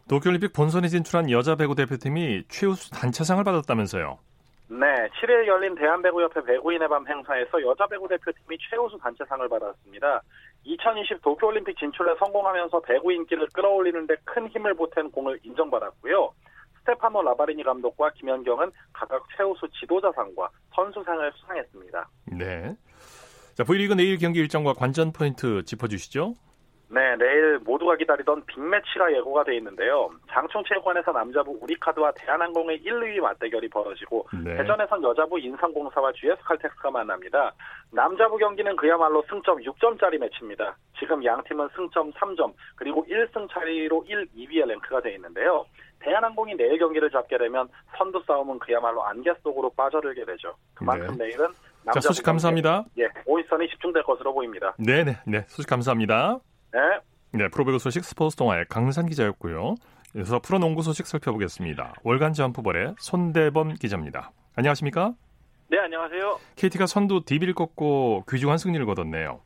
도쿄올림픽 0.10 0.54
본선에 0.54 0.88
진출한 0.88 1.32
여자 1.32 1.56
배구 1.56 1.76
대표팀이 1.76 2.44
최우수 2.48 2.92
단체상을 2.92 3.44
받았다면서요. 3.44 4.20
네, 4.68 4.86
7일 5.22 5.48
열린 5.48 5.76
대한배구협회 5.76 6.44
배구인의 6.44 6.88
밤 6.90 7.08
행사에서 7.08 7.62
여자 7.64 7.88
배구 7.88 8.08
대표팀이 8.08 8.58
최우수 8.70 8.98
단체상을 9.00 9.48
받았습니다. 9.48 10.22
2020 10.64 11.22
도쿄올림픽 11.22 11.78
진출에 11.78 12.16
성공하면서 12.20 12.80
배구 12.82 13.12
인기를 13.14 13.48
끌어올리는 13.54 14.08
데 14.08 14.16
큰 14.26 14.48
힘을 14.50 14.74
보탠 14.76 15.10
공을 15.12 15.40
인정받았고요. 15.44 16.32
스테파노 16.80 17.22
라바리니 17.24 17.64
감독과 17.64 18.12
김연경은 18.14 18.72
각각 18.94 19.24
최우수 19.36 19.68
지도자상과 19.80 20.50
선수상을 20.76 21.32
수상했습니다. 21.36 22.10
네. 22.38 22.76
자, 23.56 23.64
V리그 23.64 23.94
내일 23.94 24.18
경기 24.18 24.40
일정과 24.40 24.74
관전 24.74 25.14
포인트 25.14 25.64
짚어주시죠. 25.64 26.34
네, 26.88 27.16
내일 27.18 27.60
모두가 27.60 27.96
기다리던 27.96 28.46
빅매치가 28.46 29.12
예고가 29.14 29.44
돼 29.44 29.58
있는데요. 29.58 30.10
장충체육관에서 30.32 31.12
남자부 31.12 31.58
우리카드와 31.62 32.12
대한항공의 32.14 32.78
1, 32.84 32.92
2위 32.92 33.20
맞대결이 33.20 33.70
벌어지고 33.70 34.28
네. 34.44 34.56
대전에선 34.58 35.04
여자부 35.04 35.40
인상공사와 35.40 36.12
GS칼텍스가 36.14 36.92
만납니다. 36.92 37.54
남자부 37.92 38.38
경기는 38.38 38.76
그야말로 38.76 39.24
승점 39.30 39.58
6점짜리 39.60 40.20
매치입니다. 40.20 40.78
지금 41.00 41.24
양 41.26 41.44
팀은 41.44 41.70
승점 41.76 42.12
3점 42.14 42.54
그리고 42.76 43.06
1승 43.10 43.50
차리로 43.52 44.06
1, 44.08 44.28
2위에 44.38 44.68
랭크가 44.68 45.02
돼 45.02 45.16
있는데요. 45.16 45.66
대한항공이 46.00 46.56
내일 46.56 46.78
경기를 46.78 47.10
잡게 47.10 47.38
되면 47.38 47.68
선두 47.98 48.24
싸움은 48.28 48.60
그야말로 48.60 49.04
안개 49.04 49.34
속으로 49.42 49.72
빠져들게 49.72 50.24
되죠. 50.26 50.54
그만큼 50.76 51.18
네. 51.18 51.26
내일은 51.26 51.48
자, 51.48 51.54
남자부 51.86 52.08
소식 52.08 52.24
감사합니다. 52.24 52.86
예, 53.00 53.08
오이선이 53.26 53.70
집중될 53.70 54.04
것으로 54.04 54.34
보입니다. 54.34 54.76
네 54.78 55.04
네, 55.04 55.18
네. 55.26 55.46
소식 55.48 55.68
감사합니다. 55.68 56.40
네. 56.76 56.82
네, 57.32 57.48
프로배구 57.48 57.80
소식 57.80 58.04
스포츠 58.04 58.36
동아의 58.36 58.66
강산 58.68 59.06
기자였고요. 59.06 59.76
이어서 60.18 60.40
프로농구 60.40 60.82
소식 60.82 61.08
살펴보겠습니다. 61.08 61.94
월간 62.04 62.34
점프볼의 62.34 62.96
손대범 63.00 63.76
기자입니다. 63.76 64.32
안녕하십니까? 64.58 65.14
네, 65.70 65.80
안녕하세요. 65.80 66.38
KT가 66.58 66.86
선두 66.86 67.24
DB를 67.26 67.54
꺾고 67.54 68.26
귀중한 68.30 68.58
승리를 68.58 68.86
거뒀네요. 68.86 69.40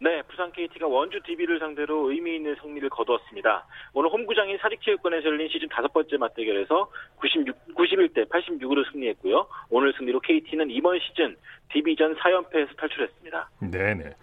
네, 0.00 0.22
부산 0.22 0.50
KT가 0.50 0.88
원주 0.88 1.20
DB를 1.24 1.60
상대로 1.60 2.10
의미 2.10 2.34
있는 2.34 2.56
승리를 2.60 2.88
거두었습니다. 2.90 3.64
오늘 3.94 4.10
홈구장인 4.10 4.58
사직체육관에서 4.58 5.24
열린 5.28 5.48
시즌 5.48 5.68
다섯 5.68 5.92
번째 5.92 6.16
맞대결에서 6.16 6.90
96, 7.16 7.74
91대 7.76 8.28
86으로 8.28 8.90
승리했고요. 8.90 9.46
오늘 9.70 9.94
승리로 9.96 10.18
KT는 10.18 10.70
이번 10.70 10.98
시즌 10.98 11.36
DB전 11.72 12.16
4연패에서 12.16 12.76
탈출했습니다. 12.76 13.50
네네. 13.70 14.14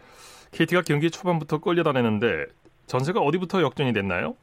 KT가 0.52 0.82
경기 0.82 1.10
초반부터 1.10 1.60
끌려다녔는데 1.60 2.46
전세가 2.88 3.20
어디부터 3.20 3.62
역전이 3.62 3.94
됐나요? 3.94 4.36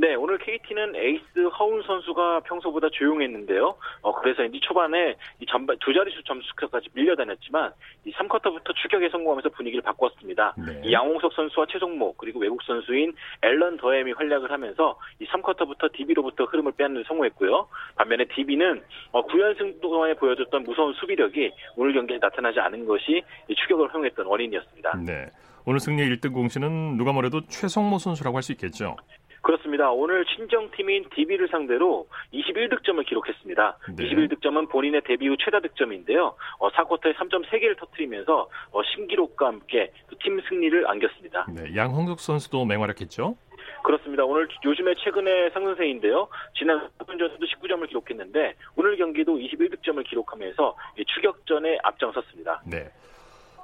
네, 0.00 0.14
오늘 0.14 0.38
KT는 0.38 0.96
에이스 0.96 1.48
허운 1.58 1.82
선수가 1.82 2.40
평소보다 2.40 2.88
조용했는데요. 2.90 3.74
어, 4.00 4.14
그래서 4.14 4.42
이제 4.44 4.58
초반에 4.62 5.14
이 5.40 5.46
전반 5.46 5.76
두 5.80 5.92
자릿수 5.92 6.24
점수까지 6.24 6.88
밀려다녔지만 6.94 7.72
이 8.06 8.12
3쿼터부터 8.12 8.74
추격에 8.76 9.10
성공하면서 9.10 9.50
분위기를 9.50 9.82
바꿨습니다. 9.82 10.54
네. 10.56 10.80
이 10.84 10.92
양홍석 10.94 11.34
선수와 11.34 11.66
최종모 11.70 12.14
그리고 12.14 12.38
외국 12.38 12.62
선수인 12.62 13.12
앨런 13.42 13.76
더햄이 13.76 14.12
활약을 14.12 14.50
하면서 14.50 14.98
이 15.18 15.26
3쿼터부터 15.26 15.92
DB로부터 15.92 16.44
흐름을 16.44 16.72
빼앗는 16.72 17.02
데 17.02 17.06
성공했고요. 17.06 17.68
반면에 17.96 18.24
DB는 18.24 18.82
어, 19.12 19.26
9연승 19.26 19.82
동안에 19.82 20.14
보여줬던 20.14 20.62
무서운 20.62 20.94
수비력이 20.94 21.52
오늘 21.76 21.92
경기에 21.92 22.16
나타나지 22.22 22.58
않은 22.58 22.86
것이 22.86 23.22
이 23.48 23.54
추격을 23.54 23.92
허용했던 23.92 24.24
원인이었습니다. 24.24 24.96
네. 25.04 25.28
오늘 25.64 25.80
승리의 25.80 26.08
1등 26.16 26.32
공신은 26.32 26.96
누가 26.96 27.12
뭐래도 27.12 27.46
최성모 27.46 27.98
선수라고 27.98 28.36
할 28.36 28.42
수 28.42 28.52
있겠죠. 28.52 28.96
그렇습니다. 29.42 29.90
오늘 29.90 30.24
친정팀인 30.26 31.06
DB를 31.14 31.48
상대로 31.48 32.06
21득점을 32.32 33.04
기록했습니다. 33.06 33.78
네. 33.96 34.04
21득점은 34.04 34.68
본인의 34.70 35.02
데뷔 35.06 35.28
후 35.28 35.36
최다 35.38 35.60
득점인데요. 35.60 36.34
어, 36.58 36.70
4쿼터에 36.70 37.14
3점 37.16 37.46
3개를 37.46 37.78
터뜨리면서 37.78 38.48
어, 38.72 38.82
신기록과 38.94 39.46
함께 39.46 39.92
또팀 40.10 40.42
승리를 40.48 40.86
안겼습니다. 40.86 41.46
네. 41.54 41.74
양홍석 41.74 42.20
선수도 42.20 42.64
맹활약했죠. 42.66 43.36
그렇습니다. 43.82 44.24
오늘 44.24 44.46
요즘에 44.62 44.94
최근의 44.96 45.50
상승세인데요. 45.52 46.28
지난 46.58 46.88
4분전에도 46.98 47.40
19점을 47.40 47.88
기록했는데 47.88 48.54
오늘 48.76 48.96
경기도 48.98 49.36
21득점을 49.38 50.04
기록하면서 50.06 50.76
이 50.98 51.04
추격전에 51.06 51.78
앞장섰습니다. 51.82 52.62
네. 52.66 52.90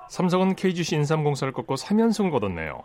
삼성은 0.09 0.55
KGC 0.57 0.97
인삼공사를 0.97 1.53
꺾고 1.53 1.75
3연승을 1.75 2.31
거뒀네요. 2.31 2.85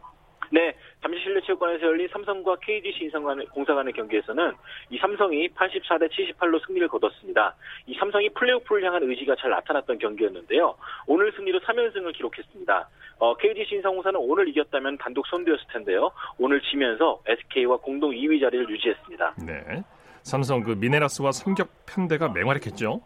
네, 0.53 0.73
잠시 1.01 1.23
실내체육관에서 1.23 1.85
열린 1.85 2.09
삼성과 2.11 2.57
KGC 2.57 3.05
인상공사 3.05 3.73
간의 3.73 3.93
경기에서는 3.93 4.53
이 4.89 4.97
삼성이 4.97 5.47
84대 5.49 6.09
78로 6.09 6.65
승리를 6.67 6.87
거뒀습니다. 6.89 7.55
이 7.87 7.95
삼성이 7.97 8.29
플레이오프를 8.29 8.83
향한 8.85 9.03
의지가 9.03 9.35
잘 9.39 9.51
나타났던 9.51 9.99
경기였는데요. 9.99 10.75
오늘 11.07 11.31
승리로 11.37 11.61
3연승을 11.61 12.13
기록했습니다. 12.15 12.89
어, 13.19 13.37
KGC 13.37 13.75
인상공사는 13.75 14.19
오늘 14.19 14.49
이겼다면 14.49 14.97
단독 14.97 15.25
선두였을 15.27 15.65
텐데요. 15.71 16.11
오늘 16.37 16.61
지면서 16.61 17.21
SK와 17.25 17.77
공동 17.77 18.11
2위 18.11 18.41
자리를 18.41 18.69
유지했습니다. 18.69 19.35
네. 19.45 19.83
삼성 20.23 20.61
그 20.63 20.71
미네라스와 20.71 21.31
삼격 21.31 21.69
편대가 21.85 22.29
맹활약했죠. 22.29 23.01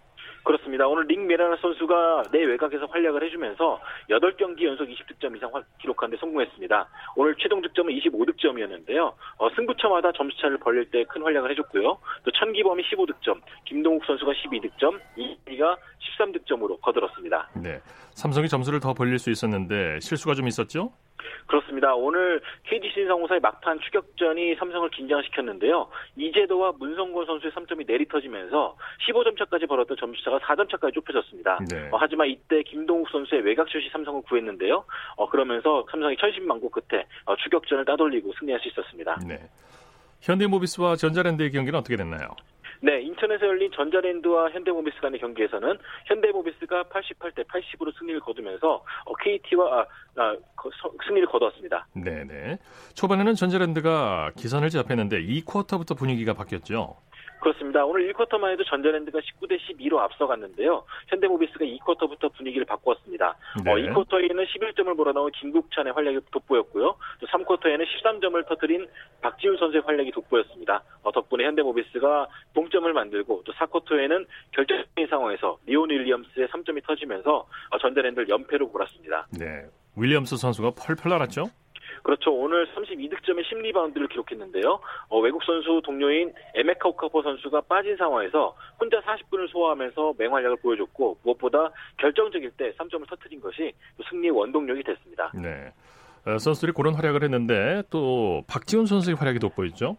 그렇습니다. 0.46 0.88
오늘 0.88 1.06
링 1.08 1.26
메라나 1.26 1.58
선수가 1.58 2.26
내 2.32 2.44
외곽에서 2.44 2.86
활약을 2.86 3.24
해주면서 3.24 3.82
8경기 4.10 4.64
연속 4.64 4.86
20득점 4.88 5.36
이상 5.36 5.52
기록한 5.82 6.12
데 6.12 6.18
성공했습니다. 6.18 6.88
오늘 7.16 7.36
최종 7.36 7.62
득점은 7.62 7.92
25득점이었는데요. 7.94 9.14
어, 9.38 9.50
승부처마다 9.56 10.12
점수차를 10.14 10.58
벌릴 10.60 10.90
때 10.92 11.04
큰 11.06 11.24
활약을 11.24 11.50
해줬고요. 11.52 11.98
또 12.24 12.32
천기범이 12.32 12.84
15득점, 12.84 13.42
김동욱 13.66 14.06
선수가 14.06 14.32
12득점, 14.32 15.00
이기가 15.16 15.78
13득점으로 16.20 16.80
거들었습니다. 16.82 17.50
네. 17.64 17.80
삼성이 18.16 18.48
점수를 18.48 18.80
더 18.80 18.94
벌릴 18.94 19.20
수 19.20 19.30
있었는데 19.30 20.00
실수가 20.00 20.36
좀 20.36 20.48
있었죠? 20.48 20.92
그렇습니다. 21.48 21.94
오늘 21.94 22.42
KG 22.64 22.90
신성호사의 22.94 23.42
막판 23.42 23.80
추격전이 23.82 24.56
삼성을 24.56 24.90
긴장시켰는데요. 24.90 25.88
이재도와 26.16 26.74
문성곤 26.80 27.26
선수의 27.26 27.52
3점이 27.52 27.86
내리터지면서 27.86 28.78
15점 29.08 29.38
차까지 29.38 29.68
벌었던 29.68 29.98
점수차가 30.00 30.40
4점 30.40 30.72
차까지 30.72 30.94
좁혀졌습니다. 30.96 31.60
네. 31.70 31.90
어, 31.92 31.98
하지만 32.00 32.30
이때 32.30 32.64
김동욱 32.64 33.10
선수의 33.12 33.42
외곽슛이 33.42 33.90
삼성을 33.92 34.22
구했는데요. 34.24 34.86
어, 35.18 35.30
그러면서 35.30 35.86
삼성이 35.92 36.16
천신만고 36.18 36.70
끝에 36.70 37.06
어, 37.26 37.36
추격전을 37.36 37.86
따돌리고 37.86 38.34
승리할 38.40 38.60
수 38.62 38.70
있었습니다. 38.70 39.20
네. 39.28 39.40
현대모비스와 40.22 40.96
전자랜드의 40.96 41.52
경기는 41.52 41.78
어떻게 41.78 41.98
됐나요? 41.98 42.30
네, 42.82 43.02
인천에서 43.02 43.46
열린 43.48 43.72
전자랜드와 43.72 44.52
현대모비스 44.52 45.00
간의 45.02 45.20
경기에서는 45.20 45.78
현대모비스가 46.06 46.84
88대 46.84 47.46
80으로 47.48 47.98
승리를 47.98 48.20
거두면서 48.22 48.84
KT와 49.24 49.82
아, 49.82 49.86
아, 50.18 50.36
승리를 51.08 51.28
거두었습니다. 51.28 51.88
네, 51.94 52.24
네. 52.26 52.58
초반에는 52.94 53.36
전자랜드가 53.36 54.32
기선을 54.38 54.70
제압했는데 54.70 55.22
2쿼터부터 55.22 55.98
분위기가 55.98 56.34
바뀌었죠. 56.34 56.98
그렇습니다. 57.46 57.86
오늘 57.86 58.12
1쿼터만 58.12 58.52
해도 58.54 58.64
전자랜드가 58.64 59.20
19대 59.20 59.60
12로 59.60 60.00
앞서갔는데요. 60.00 60.84
현대모비스가 61.10 61.64
2쿼터부터 61.64 62.34
분위기를 62.34 62.66
바꾸었습니다. 62.66 63.38
네. 63.64 63.72
어, 63.72 63.76
2쿼터에는 63.76 64.48
11점을 64.48 64.92
몰아넣은 64.96 65.30
김국찬의 65.40 65.94
활약이 65.94 66.22
돋보였고요. 66.32 66.96
또 67.20 67.28
3쿼터에는 67.28 67.86
13점을 67.86 68.48
터뜨린 68.48 68.88
박지훈 69.22 69.58
선수의 69.58 69.84
활약이 69.86 70.12
돋보였습니다. 70.12 70.82
어, 71.04 71.12
덕분에 71.12 71.46
현대모비스가 71.46 72.28
동점을 72.56 72.92
만들고 72.92 73.44
또 73.46 73.54
4쿼터에는 73.54 74.26
결정적인 74.52 75.08
상황에서 75.08 75.60
리온 75.68 75.92
윌리엄스의 75.92 76.48
3점이 76.48 76.84
터지면서 76.84 77.46
어, 77.70 77.78
전자랜드를 77.78 78.28
연패로 78.28 78.70
몰았습니다. 78.70 79.28
네. 79.38 79.66
윌리엄스 79.96 80.38
선수가 80.38 80.72
펄펄 80.72 81.12
날았죠? 81.12 81.46
그렇죠. 82.06 82.32
오늘 82.32 82.68
32득점의 82.68 83.44
10리바운드를 83.46 84.08
기록했는데요. 84.10 84.80
어, 85.10 85.20
외국 85.22 85.44
선수 85.44 85.82
동료인 85.84 86.32
에메카 86.54 86.90
오카포 86.90 87.24
선수가 87.24 87.62
빠진 87.62 87.98
상황에서 87.98 88.56
혼자 88.80 89.02
40분을 89.02 89.50
소화하면서 89.50 90.14
맹활약을 90.16 90.58
보여줬고 90.58 91.18
무엇보다 91.24 91.72
결정적일 91.98 92.52
때 92.52 92.72
3점을 92.74 93.10
터뜨린 93.10 93.42
것이 93.42 93.74
승리의 94.08 94.30
원동력이 94.30 94.84
됐습니다. 94.84 95.32
네. 95.34 95.74
어, 96.26 96.38
선수들이 96.38 96.72
그런 96.74 96.96
활약을 96.96 97.24
했는데 97.24 97.84
또 97.90 98.44
박지훈 98.48 98.86
선수의 98.86 99.16
활약이 99.16 99.40
돋보였죠? 99.40 99.96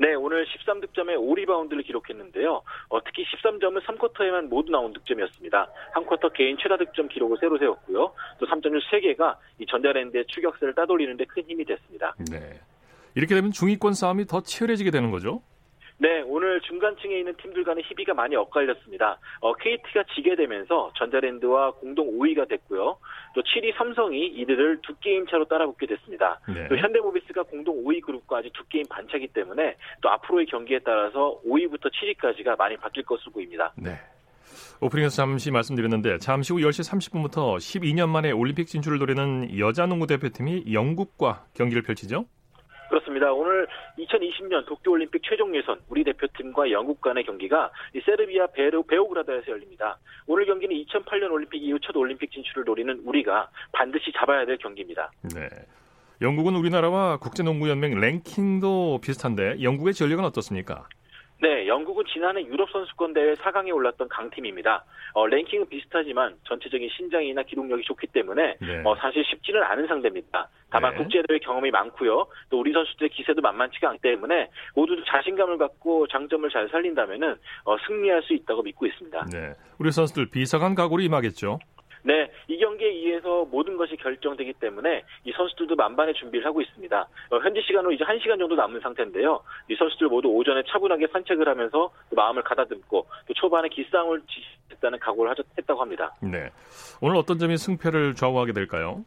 네, 0.00 0.14
오늘 0.14 0.44
13득점에 0.46 1.16
5리바운드를 1.16 1.84
기록했는데요. 1.84 2.62
어, 2.88 3.04
특히 3.04 3.24
13점은 3.24 3.82
3쿼터에만 3.82 4.48
모두 4.48 4.70
나온 4.70 4.92
득점이었습니다. 4.92 5.68
한 5.92 6.04
쿼터 6.06 6.28
개인 6.30 6.56
최다 6.60 6.76
득점 6.78 7.08
기록을 7.08 7.36
새로 7.40 7.58
세웠고요. 7.58 8.12
또 8.38 8.46
3점슛 8.46 8.80
3개가 8.90 9.36
이 9.58 9.66
전자랜드의 9.66 10.24
추격세를 10.26 10.74
따돌리는 10.74 11.16
데 11.16 11.24
큰 11.24 11.42
힘이 11.48 11.64
됐습니다. 11.64 12.14
네. 12.30 12.60
이렇게 13.14 13.34
되면 13.34 13.50
중위권 13.50 13.94
싸움이 13.94 14.26
더 14.26 14.40
치열해지게 14.40 14.90
되는 14.90 15.10
거죠? 15.10 15.42
네, 16.00 16.22
오늘 16.26 16.60
중간층에 16.60 17.18
있는 17.18 17.34
팀들 17.42 17.64
간의 17.64 17.82
희비가 17.88 18.14
많이 18.14 18.36
엇갈렸습니다. 18.36 19.18
어, 19.40 19.52
KT가 19.54 20.04
지게 20.14 20.36
되면서 20.36 20.92
전자랜드와 20.96 21.72
공동 21.72 22.16
5위가 22.16 22.48
됐고요. 22.48 22.98
또 23.34 23.42
7위 23.42 23.76
삼성이 23.76 24.26
이들을 24.26 24.78
두 24.82 24.94
게임 25.00 25.26
차로 25.26 25.46
따라붙게 25.46 25.86
됐습니다. 25.86 26.38
네. 26.46 26.68
또 26.68 26.76
현대모비스가 26.76 27.42
공동 27.44 27.82
5위 27.84 28.00
그룹과 28.02 28.38
아직 28.38 28.52
두 28.52 28.64
게임 28.68 28.84
반차기 28.88 29.26
때문에 29.28 29.74
또 30.00 30.08
앞으로의 30.10 30.46
경기에 30.46 30.78
따라서 30.84 31.40
5위부터 31.44 31.90
7위까지가 31.92 32.56
많이 32.56 32.76
바뀔 32.76 33.04
것으로 33.04 33.32
보입니다. 33.32 33.72
네. 33.76 33.98
오프닝에서 34.80 35.16
잠시 35.16 35.50
말씀드렸는데 35.50 36.18
잠시 36.18 36.52
후 36.52 36.60
10시 36.60 36.88
30분부터 36.88 37.56
12년 37.56 38.08
만에 38.08 38.30
올림픽 38.30 38.68
진출을 38.68 38.98
노리는 38.98 39.58
여자 39.58 39.86
농구 39.86 40.06
대표팀이 40.06 40.72
영국과 40.72 41.44
경기를 41.54 41.82
펼치죠. 41.82 42.26
그렇습니다. 42.88 43.32
오늘 43.32 43.66
2020년 43.98 44.66
도쿄올림픽 44.66 45.22
최종 45.22 45.54
예선 45.54 45.78
우리 45.88 46.04
대표팀과 46.04 46.70
영국 46.70 47.00
간의 47.00 47.24
경기가 47.24 47.70
세르비아 48.04 48.48
베르, 48.48 48.82
베오그라드에서 48.82 49.52
열립니다. 49.52 49.98
오늘 50.26 50.46
경기는 50.46 50.74
2008년 50.84 51.30
올림픽 51.30 51.62
이후 51.62 51.78
첫 51.82 51.94
올림픽 51.96 52.30
진출을 52.32 52.64
노리는 52.64 53.00
우리가 53.04 53.50
반드시 53.72 54.12
잡아야 54.16 54.46
될 54.46 54.56
경기입니다. 54.58 55.10
네. 55.34 55.48
영국은 56.20 56.56
우리나라와 56.56 57.18
국제농구연맹 57.18 58.00
랭킹도 58.00 59.00
비슷한데 59.02 59.62
영국의 59.62 59.94
전력은 59.94 60.24
어떻습니까? 60.24 60.88
네, 61.40 61.68
영국은 61.68 62.04
지난해 62.12 62.42
유럽 62.44 62.68
선수권 62.70 63.14
대회 63.14 63.34
4강에 63.34 63.72
올랐던 63.72 64.08
강팀입니다. 64.08 64.84
어, 65.12 65.26
랭킹은 65.26 65.68
비슷하지만 65.68 66.36
전체적인 66.44 66.88
신장이나 66.96 67.44
기록력이 67.44 67.84
좋기 67.84 68.08
때문에 68.08 68.56
네. 68.60 68.82
어, 68.84 68.96
사실 68.96 69.24
쉽지는 69.24 69.62
않은 69.62 69.86
상대입니다. 69.86 70.48
다만 70.70 70.92
네. 70.92 70.98
국제대회 70.98 71.38
경험이 71.38 71.70
많고요. 71.70 72.26
또 72.50 72.58
우리 72.58 72.72
선수들의 72.72 73.10
기세도 73.10 73.40
만만치가 73.40 73.88
않기 73.90 74.02
때문에 74.02 74.50
모두 74.74 75.00
자신감을 75.06 75.58
갖고 75.58 76.08
장점을 76.08 76.48
잘 76.50 76.68
살린다면 76.70 77.22
은 77.22 77.36
어, 77.64 77.76
승리할 77.86 78.22
수 78.22 78.34
있다고 78.34 78.62
믿고 78.62 78.86
있습니다. 78.86 79.26
네, 79.32 79.52
우리 79.78 79.92
선수들 79.92 80.30
비상한 80.30 80.74
각오로 80.74 81.02
임하겠죠. 81.02 81.60
네, 82.08 82.30
이 82.46 82.56
경기에 82.56 82.88
의해서 82.88 83.44
모든 83.50 83.76
것이 83.76 83.94
결정되기 83.96 84.54
때문에 84.54 85.04
이 85.24 85.32
선수들도 85.32 85.76
만반의 85.76 86.14
준비를 86.14 86.46
하고 86.46 86.62
있습니다. 86.62 87.00
어, 87.02 87.38
현지 87.40 87.60
시간으로 87.60 87.92
이제 87.92 88.02
1시간 88.02 88.38
정도 88.38 88.54
남은 88.54 88.80
상태인데요. 88.80 89.42
이 89.68 89.76
선수들 89.76 90.08
모두 90.08 90.28
오전에 90.28 90.62
차분하게 90.68 91.08
산책을 91.12 91.46
하면서 91.46 91.90
마음을 92.16 92.42
가다듬고 92.44 93.06
또 93.26 93.34
초반에 93.34 93.68
기싸움을 93.68 94.22
지켰다는 94.70 94.98
각오를 95.00 95.34
했다고 95.58 95.82
합니다. 95.82 96.14
네, 96.22 96.50
오늘 97.02 97.16
어떤 97.16 97.38
점이 97.38 97.58
승패를 97.58 98.14
좌우하게 98.14 98.54
될까요? 98.54 99.04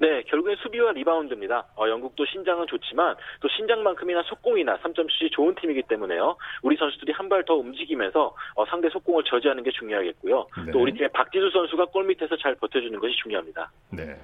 네, 0.00 0.22
결국엔 0.22 0.56
수비와 0.62 0.92
리바운드입니다. 0.92 1.66
어, 1.76 1.86
영국도 1.86 2.24
신장은 2.24 2.66
좋지만 2.68 3.14
또 3.40 3.48
신장만큼이나 3.48 4.22
속공이나 4.22 4.78
3점슛이 4.78 5.30
좋은 5.32 5.54
팀이기 5.54 5.82
때문에요. 5.82 6.36
우리 6.62 6.76
선수들이 6.76 7.12
한 7.12 7.28
발 7.28 7.44
더 7.44 7.54
움직이면서 7.54 8.34
어, 8.54 8.66
상대 8.66 8.88
속공을 8.90 9.24
저지하는 9.24 9.62
게 9.62 9.70
중요하겠고요. 9.70 10.46
네. 10.66 10.72
또 10.72 10.80
우리 10.80 10.92
팀의 10.94 11.10
박지수 11.12 11.50
선수가 11.50 11.86
골 11.86 12.04
밑에서 12.06 12.36
잘 12.38 12.54
버텨주는 12.56 12.98
것이 12.98 13.14
중요합니다. 13.22 13.70
네. 13.90 14.16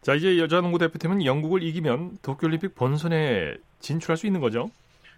자, 0.00 0.14
이제 0.14 0.38
여자농구 0.38 0.78
대표팀은 0.78 1.24
영국을 1.26 1.62
이기면 1.62 2.18
도쿄올림픽 2.24 2.74
본선에 2.74 3.56
진출할 3.80 4.16
수 4.16 4.26
있는 4.26 4.40
거죠? 4.40 4.70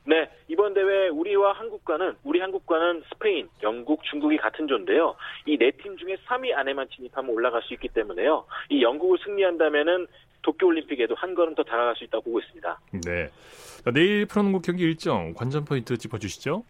네, 0.05 0.29
이번 0.49 0.75
대회 0.75 1.09
우리와 1.09 1.53
한국과는 1.53 2.17
우리 2.25 2.41
한국과는 2.41 3.03
스페인, 3.13 3.49
영국, 3.63 4.03
중국이 4.05 4.37
같은 4.37 4.67
조인데요. 4.67 5.15
이 5.47 5.57
네 5.57 5.71
팀 5.73 5.97
중에 5.97 6.17
3위 6.27 6.53
안에만 6.55 6.89
진입하면 6.91 7.31
올라갈 7.31 7.63
수 7.63 7.73
있기 7.75 7.89
때문에요. 7.89 8.45
이 8.71 8.83
영국을 8.83 9.19
승리한다면은 9.25 10.07
도쿄올림픽에도 10.43 11.15
한 11.15 11.35
걸음 11.37 11.55
더 11.55 11.63
다가갈 11.63 11.95
수 11.95 12.03
있다고 12.05 12.25
보고 12.25 12.41
있습니다. 12.41 12.81
네. 13.05 13.29
자, 13.85 13.91
내일 13.93 14.27
프로농구 14.27 14.61
경기 14.63 14.83
일정 14.83 15.35
관전 15.35 15.65
포인트 15.65 15.97
짚어주시죠. 15.97 16.65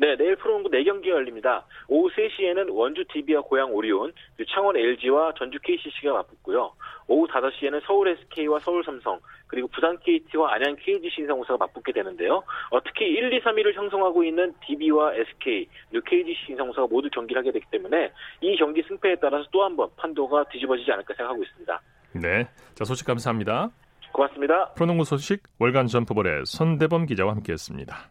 네, 0.00 0.16
내일 0.16 0.36
프로농구 0.36 0.70
4경기가 0.70 1.08
열립니다. 1.08 1.66
오후 1.88 2.08
3시에는 2.10 2.68
원주 2.72 3.04
DB와 3.12 3.42
고양 3.42 3.72
오리온, 3.74 4.12
창원 4.48 4.76
LG와 4.76 5.32
전주 5.36 5.58
KCC가 5.60 6.12
맞붙고요. 6.12 6.72
오후 7.08 7.26
5시에는 7.26 7.80
서울 7.84 8.08
SK와 8.08 8.60
서울 8.60 8.84
삼성, 8.84 9.18
그리고 9.48 9.66
부산 9.68 9.98
KT와 9.98 10.54
안양 10.54 10.76
KG 10.76 11.10
신성우사가 11.10 11.56
맞붙게 11.56 11.92
되는데요. 11.92 12.44
어, 12.70 12.80
특히 12.84 13.06
1, 13.06 13.32
2, 13.32 13.40
3위를 13.40 13.74
형성하고 13.74 14.22
있는 14.22 14.54
DB와 14.66 15.14
SK, 15.14 15.66
그리고 15.90 16.04
KG 16.08 16.34
신성우사가 16.46 16.86
모두 16.86 17.08
경기를 17.10 17.40
하게 17.40 17.50
되기 17.50 17.64
때문에 17.70 18.12
이 18.40 18.56
경기 18.56 18.82
승패에 18.82 19.16
따라서 19.20 19.48
또 19.50 19.62
한 19.64 19.74
번 19.74 19.88
판도가 19.96 20.44
뒤집어지지 20.44 20.92
않을까 20.92 21.12
생각하고 21.14 21.42
있습니다. 21.42 21.80
네, 22.12 22.46
자 22.74 22.84
소식 22.84 23.04
감사합니다. 23.06 23.70
고맙습니다. 24.12 24.72
프로농구 24.74 25.04
소식 25.04 25.42
월간 25.58 25.86
점프볼의 25.88 26.44
손대범 26.46 27.06
기자와 27.06 27.32
함께했습니다. 27.32 28.10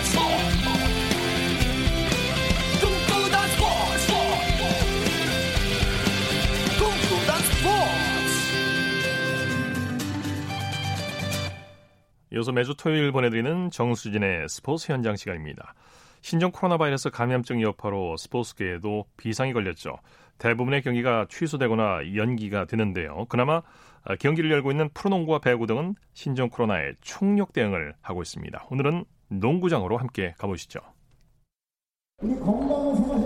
이어서 12.33 12.51
매주 12.53 12.75
토요일 12.75 13.11
보내드리는 13.11 13.71
정수진의 13.71 14.47
스포츠 14.47 14.91
현장 14.91 15.17
시간입니다. 15.17 15.73
신종 16.21 16.51
코로나 16.51 16.77
바이러스 16.77 17.09
감염증 17.09 17.61
여파로 17.61 18.15
스포츠계에도 18.15 19.05
비상이 19.17 19.51
걸렸죠. 19.53 19.97
대부분의 20.37 20.81
경기가 20.81 21.25
취소되거나 21.29 22.15
연기가 22.15 22.65
되는데요. 22.65 23.25
그나마 23.27 23.61
경기를 24.19 24.49
열고 24.49 24.71
있는 24.71 24.89
프로농구와 24.93 25.39
배구 25.39 25.67
등은 25.67 25.95
신종 26.13 26.49
코로나에 26.49 26.93
총력 27.01 27.53
대응을 27.53 27.95
하고 28.01 28.21
있습니다. 28.21 28.65
오늘은 28.69 29.03
농구장으로 29.27 29.97
함께 29.97 30.33
가보시죠. 30.37 30.79
우리 32.21 32.35
건강을 32.39 32.95
생각 32.95 33.20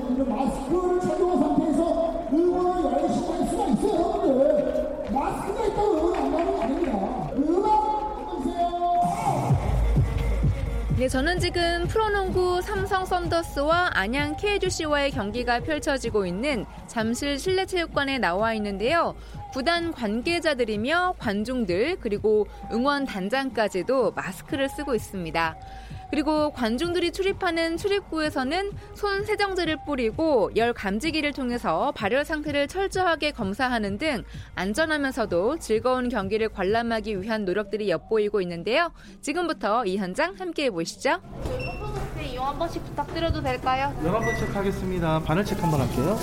네, 10.97 11.09
저는 11.09 11.41
지금 11.41 11.85
프로농구 11.89 12.61
삼성 12.61 13.05
썬더스와 13.05 13.91
안양 13.95 14.37
KGC와의 14.37 15.11
경기가 15.11 15.59
펼쳐지고 15.59 16.25
있는 16.25 16.65
잠실 16.87 17.37
실내체육관에 17.37 18.17
나와 18.17 18.53
있는데요. 18.53 19.13
구단 19.51 19.91
관계자들이며 19.91 21.15
관중들 21.19 21.97
그리고 21.99 22.47
응원 22.71 23.03
단장까지도 23.03 24.11
마스크를 24.11 24.69
쓰고 24.69 24.95
있습니다. 24.95 25.57
그리고 26.09 26.51
관중들이 26.51 27.11
출입하는 27.11 27.77
출입구에서는 27.77 28.71
손 28.93 29.25
세정제를 29.25 29.77
뿌리고 29.85 30.51
열 30.55 30.73
감지기를 30.73 31.33
통해서 31.33 31.91
발열 31.95 32.25
상태를 32.25 32.67
철저하게 32.67 33.31
검사하는 33.31 33.97
등 33.97 34.23
안전하면서도 34.55 35.59
즐거운 35.59 36.09
경기를 36.09 36.49
관람하기 36.49 37.21
위한 37.21 37.45
노력들이 37.45 37.89
엿보이고 37.89 38.41
있는데요. 38.41 38.91
지금부터 39.21 39.85
이 39.85 39.97
현장 39.97 40.35
함께 40.37 40.69
보시죠. 40.69 41.21
한 42.45 42.59
번씩 42.59 42.83
부탁드려도 42.85 43.41
될까요? 43.41 43.91
11번 44.03 44.37
체크하겠습니다. 44.39 45.19
바늘 45.25 45.43
체크 45.45 45.61
한 45.61 45.71
번 45.71 45.81
할게요. 45.81 46.15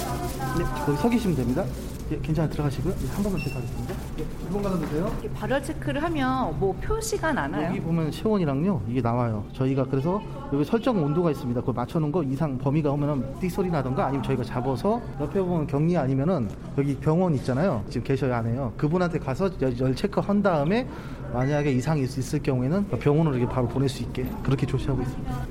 네, 0.58 0.64
거기 0.86 0.96
서 0.98 1.08
계시면 1.08 1.36
됩니다. 1.36 1.64
예, 2.10 2.18
괜찮아 2.18 2.48
들어가시고요. 2.48 2.94
예, 3.02 3.06
한 3.08 3.22
번만 3.22 3.40
체크하겠습니다. 3.42 3.94
예, 4.18 4.24
1번 4.50 4.62
가는데요. 4.62 5.12
발열 5.34 5.62
체크를 5.62 6.02
하면 6.04 6.58
뭐 6.60 6.74
표시가 6.82 7.32
나나요? 7.32 7.68
여기 7.68 7.80
보면 7.80 8.10
체온이랑요 8.10 8.82
이게 8.88 9.00
나와요. 9.00 9.44
저희가 9.54 9.84
그래서 9.84 10.20
여기 10.52 10.64
설정 10.64 11.02
온도가 11.02 11.30
있습니다. 11.30 11.60
그걸 11.60 11.74
맞춰놓은 11.74 12.12
거 12.12 12.22
이상 12.22 12.58
범위가 12.58 12.90
오면은 12.90 13.24
띡 13.40 13.48
소리 13.50 13.70
나던가 13.70 14.06
아니면 14.06 14.22
저희가 14.22 14.44
잡아서 14.44 15.00
옆에 15.20 15.40
보면 15.40 15.66
격리 15.66 15.96
아니면은 15.96 16.50
여기 16.76 16.94
병원 16.96 17.34
있잖아요. 17.36 17.82
지금 17.88 18.04
계셔야 18.04 18.36
하네요. 18.38 18.72
그분한테 18.76 19.18
가서 19.18 19.48
열, 19.62 19.78
열 19.78 19.94
체크한 19.96 20.42
다음에 20.42 20.86
만약에 21.32 21.72
이상이 21.72 22.02
있- 22.02 22.18
있을 22.18 22.42
경우에는 22.42 22.88
병원으로 22.88 23.36
이렇게 23.36 23.52
바로 23.52 23.66
보낼 23.68 23.88
수 23.88 24.02
있게 24.02 24.24
그렇게 24.42 24.66
조치하고 24.66 25.02
있습니다. 25.02 25.46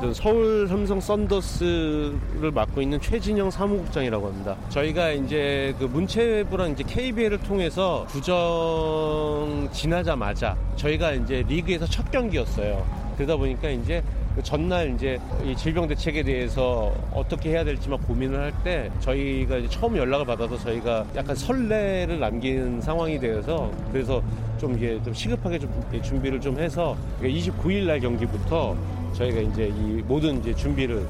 그 0.00 0.12
서울 0.12 0.66
삼성 0.68 1.00
썬더스를 1.00 2.50
맡고 2.52 2.82
있는 2.82 3.00
최진영 3.00 3.50
사무국장이라고 3.50 4.26
합니다. 4.26 4.56
저희가 4.68 5.12
이제 5.12 5.74
그 5.78 5.84
문체부랑 5.84 6.72
이제 6.72 6.84
KBL을 6.86 7.38
통해서 7.38 8.04
구정 8.10 9.68
지나자마자 9.72 10.56
저희가 10.76 11.12
이제 11.12 11.44
리그에서 11.48 11.86
첫 11.86 12.10
경기였어요. 12.10 12.84
그러다 13.16 13.36
보니까 13.36 13.70
이제 13.70 14.02
그 14.34 14.42
전날 14.42 14.92
이제 14.94 15.20
이 15.44 15.54
질병 15.54 15.86
대책에 15.86 16.22
대해서 16.24 16.92
어떻게 17.12 17.50
해야 17.50 17.62
될지만 17.64 18.00
고민을 18.00 18.40
할 18.40 18.52
때 18.64 18.90
저희가 19.00 19.58
이제 19.58 19.68
처음 19.68 19.96
연락을 19.96 20.24
받아서 20.26 20.56
저희가 20.58 21.04
약간 21.16 21.36
설레를 21.36 22.18
남기는 22.18 22.80
상황이 22.80 23.18
되어서 23.18 23.70
그래서 23.92 24.22
좀 24.58 24.74
이게 24.76 25.00
좀 25.02 25.12
시급하게 25.12 25.58
좀 25.58 25.70
준비를 26.02 26.40
좀 26.40 26.58
해서 26.58 26.96
29일 27.22 27.84
날 27.86 28.00
경기부터 28.00 28.76
저희가 29.12 29.40
이제 29.40 29.66
이 29.68 30.02
모든 30.06 30.38
이제 30.40 30.54
준비를 30.54 31.06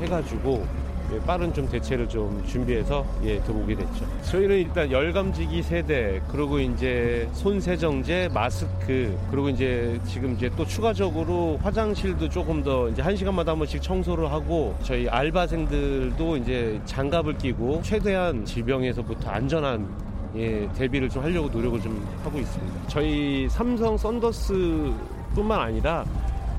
해가지고 0.00 0.64
예, 1.12 1.18
빠른 1.20 1.52
좀 1.54 1.66
대체를 1.68 2.08
좀 2.08 2.42
준비해서 2.46 3.04
예 3.24 3.40
들어오게 3.40 3.74
됐죠. 3.76 4.04
저희는 4.24 4.56
일단 4.58 4.90
열감지기 4.90 5.62
세대 5.62 6.20
그리고 6.30 6.58
이제 6.58 7.28
손 7.32 7.60
세정제, 7.60 8.28
마스크 8.32 9.16
그리고 9.30 9.48
이제 9.48 9.98
지금 10.06 10.34
이제 10.34 10.50
또 10.56 10.66
추가적으로 10.66 11.58
화장실도 11.62 12.28
조금 12.28 12.62
더 12.62 12.88
이제 12.90 13.00
한 13.00 13.16
시간마다 13.16 13.52
한 13.52 13.58
번씩 13.58 13.80
청소를 13.80 14.30
하고 14.30 14.76
저희 14.82 15.08
알바생들도 15.08 16.36
이제 16.36 16.80
장갑을 16.84 17.38
끼고 17.38 17.80
최대한 17.82 18.44
질병에서부터 18.44 19.30
안전한 19.30 19.88
예, 20.36 20.68
대비를 20.76 21.08
좀 21.08 21.24
하려고 21.24 21.48
노력을 21.48 21.80
좀 21.80 22.06
하고 22.22 22.38
있습니다. 22.38 22.88
저희 22.88 23.48
삼성 23.48 23.96
썬더스뿐만 23.96 25.58
아니라 25.58 26.04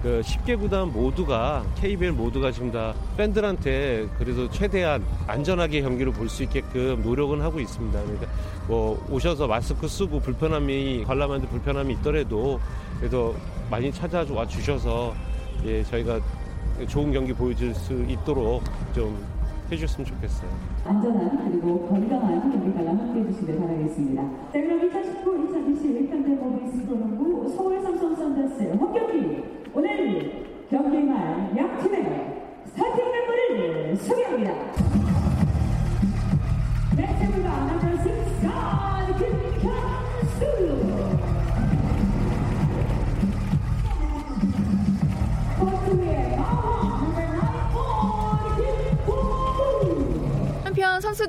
그 0.01 0.21
10개 0.23 0.57
구단 0.57 0.93
모두가 0.93 1.65
KBL 1.75 2.13
모두가 2.13 2.51
지금 2.51 2.71
다 2.71 2.93
팬들한테 3.17 4.07
그래서 4.17 4.49
최대한 4.49 5.03
안전하게 5.27 5.81
경기를 5.81 6.13
볼 6.13 6.29
수 6.29 6.43
있게끔 6.43 7.01
노력은 7.03 7.41
하고 7.41 7.59
있습니다. 7.59 8.01
그러니까 8.01 8.27
뭐 8.67 9.03
오셔서 9.09 9.47
마스크 9.47 9.87
쓰고 9.87 10.19
불편함이 10.21 11.03
관람하는데 11.05 11.49
불편함이 11.49 11.95
있더라도 11.95 12.59
그래도 12.99 13.35
많이 13.69 13.91
찾아와 13.91 14.47
주셔서 14.47 15.13
예 15.65 15.83
저희가 15.83 16.19
좋은 16.87 17.11
경기 17.11 17.33
보여줄 17.33 17.73
수 17.75 17.93
있도록 18.07 18.63
좀 18.93 19.17
해주셨으면 19.71 20.05
좋겠어요. 20.05 20.49
안전한 20.85 21.49
그리고 21.51 21.87
건강한 21.87 22.51
경기 22.51 22.73
관람 22.73 22.99
함께 22.99 23.21
해 23.21 23.31
주시길 23.31 23.59
바라겠습니다. 23.59 24.21
자 24.51 24.61
그럼 24.61 24.89
2019-2020 24.89 26.09
현대 26.09 26.29
모비스 26.35 26.85
프로농구 26.85 27.49
서울 27.49 27.81
삼성 27.81 28.15
썬더스 28.15 28.63
홈경기 28.73 29.43
오늘 29.73 30.45
경기할 30.69 31.57
양 31.57 31.79
팀의 31.81 32.41
스타팅 32.65 33.05
멤버를 33.11 33.95
소개합니다. 33.97 35.08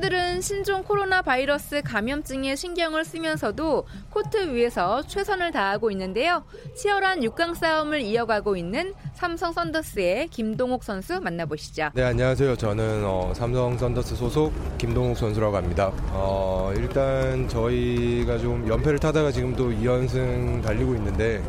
선수들은 0.01 0.41
신종 0.41 0.83
코로나 0.83 1.21
바이러스 1.21 1.83
감염증에 1.83 2.57
신경을 2.57 3.05
쓰면서도 3.05 3.87
코트 4.09 4.55
위에서 4.55 5.03
최선을 5.03 5.53
다하고 5.53 5.91
있는데요. 5.91 6.43
치열한 6.75 7.21
6강 7.21 7.55
싸움을 7.55 8.01
이어가고 8.01 8.57
있는 8.57 8.95
삼성 9.15 9.53
썬더스의 9.53 10.29
김동욱 10.29 10.85
선수 10.85 11.21
만나보시죠. 11.21 11.91
네, 11.95 12.03
안녕하세요. 12.03 12.57
저는 12.57 13.03
어, 13.05 13.33
삼성 13.35 13.77
썬더스 13.77 14.17
소속 14.17 14.53
김동욱 14.79 15.17
선수라고 15.17 15.57
합니다. 15.57 15.93
어, 16.13 16.73
일단 16.75 17.47
저희가 17.49 18.39
좀 18.39 18.67
연패를 18.67 18.99
타다가 18.99 19.31
지금도 19.31 19.71
2연승 19.71 20.63
달리고 20.63 20.95
있는데 20.95 21.43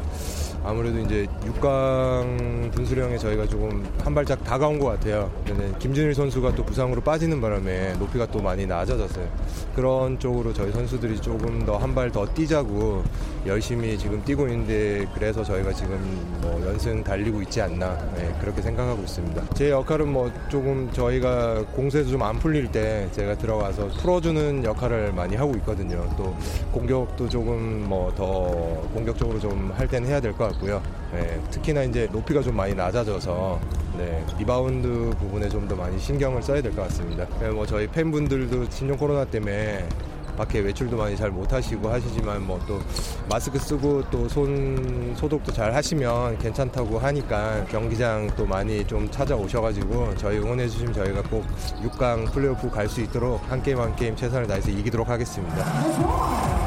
아무래도 0.63 1.00
이제 1.00 1.26
6강 1.45 2.71
분수령에 2.71 3.17
저희가 3.17 3.47
조금 3.47 3.84
한 4.04 4.13
발짝 4.13 4.43
다가온 4.43 4.78
것 4.80 4.88
같아요. 4.88 5.32
김준일 5.80 6.13
선수가 6.13 6.56
또 6.56 6.63
부상으로 6.63 7.02
빠지는 7.02 7.41
바람에 7.41 7.93
높이가 7.93 8.26
또 8.28 8.41
많이 8.41 8.65
낮아졌어요. 8.65 9.28
그런 9.76 10.19
쪽으로 10.19 10.54
저희 10.54 10.71
선수들이 10.71 11.19
조금 11.19 11.65
더 11.65 11.78
한 11.82 11.95
발 11.95 12.12
더 12.12 12.26
뛰자고 12.26 13.04
열심히 13.47 13.97
지금 13.97 14.24
뛰고 14.24 14.47
있는데 14.47 15.06
그래서 15.15 15.43
저희가 15.43 15.74
지금 15.74 15.97
뭐 16.41 16.62
연승 16.65 17.04
달리고 17.04 17.41
있지 17.41 17.60
않나 17.62 17.97
네, 18.15 18.34
그렇게 18.39 18.62
생각하고 18.62 19.02
있습니다. 19.02 19.43
제 19.56 19.71
역할은 19.71 20.08
뭐 20.12 20.32
조금 20.50 20.89
저희가 20.91 21.63
공세에서 21.74 22.10
좀 22.12 22.21
안 22.21 22.38
풀릴 22.38 22.71
때 22.71 23.08
제가 23.13 23.36
들어가서 23.36 23.88
풀어주는 24.00 24.63
역할을 24.63 25.12
많이 25.13 25.36
하고 25.36 25.54
있거든요. 25.56 26.08
또 26.17 26.36
공격도 26.71 27.28
조금 27.30 27.86
뭐 27.89 28.12
더 28.15 28.28
공격적으로 28.93 29.39
좀 29.39 29.71
할 29.76 29.88
때는 29.88 30.08
해야 30.10 30.19
될 30.21 30.34
것 30.34 30.50
같 30.50 30.50
고요. 30.59 30.81
네, 31.13 31.39
특히나 31.51 31.83
이제 31.83 32.07
높이가 32.11 32.41
좀 32.41 32.55
많이 32.55 32.73
낮아져서 32.73 33.59
네, 33.97 34.25
리바운드 34.39 35.11
부분에 35.19 35.49
좀 35.49 35.67
더 35.67 35.75
많이 35.75 35.99
신경을 35.99 36.41
써야 36.41 36.61
될 36.61 36.73
것 36.75 36.83
같습니다. 36.87 37.25
네, 37.39 37.49
뭐 37.49 37.65
저희 37.65 37.87
팬분들도 37.87 38.69
신종 38.69 38.97
코로나 38.97 39.23
때문에 39.25 39.87
밖에 40.37 40.59
외출도 40.59 40.95
많이 40.97 41.15
잘 41.15 41.29
못 41.29 41.51
하시고 41.51 41.89
하시지만 41.89 42.41
뭐 42.47 42.57
또 42.65 42.79
마스크 43.29 43.59
쓰고 43.59 44.09
또 44.09 44.27
손 44.29 45.13
소독도 45.17 45.51
잘 45.51 45.73
하시면 45.75 46.37
괜찮다고 46.39 46.97
하니까 46.99 47.65
경기장 47.65 48.29
또 48.37 48.45
많이 48.45 48.85
좀 48.87 49.09
찾아오셔가지고 49.11 50.15
저희 50.15 50.37
응원해 50.39 50.67
주시면 50.69 50.93
저희가 50.93 51.21
꼭 51.23 51.45
6강 51.83 52.31
플레이오프 52.31 52.69
갈 52.69 52.87
수 52.87 53.01
있도록 53.01 53.41
한 53.51 53.61
게임 53.61 53.79
한 53.79 53.93
게임 53.95 54.15
최선을 54.15 54.47
다해서 54.47 54.71
이기도록 54.71 55.09
하겠습니다. 55.09 56.61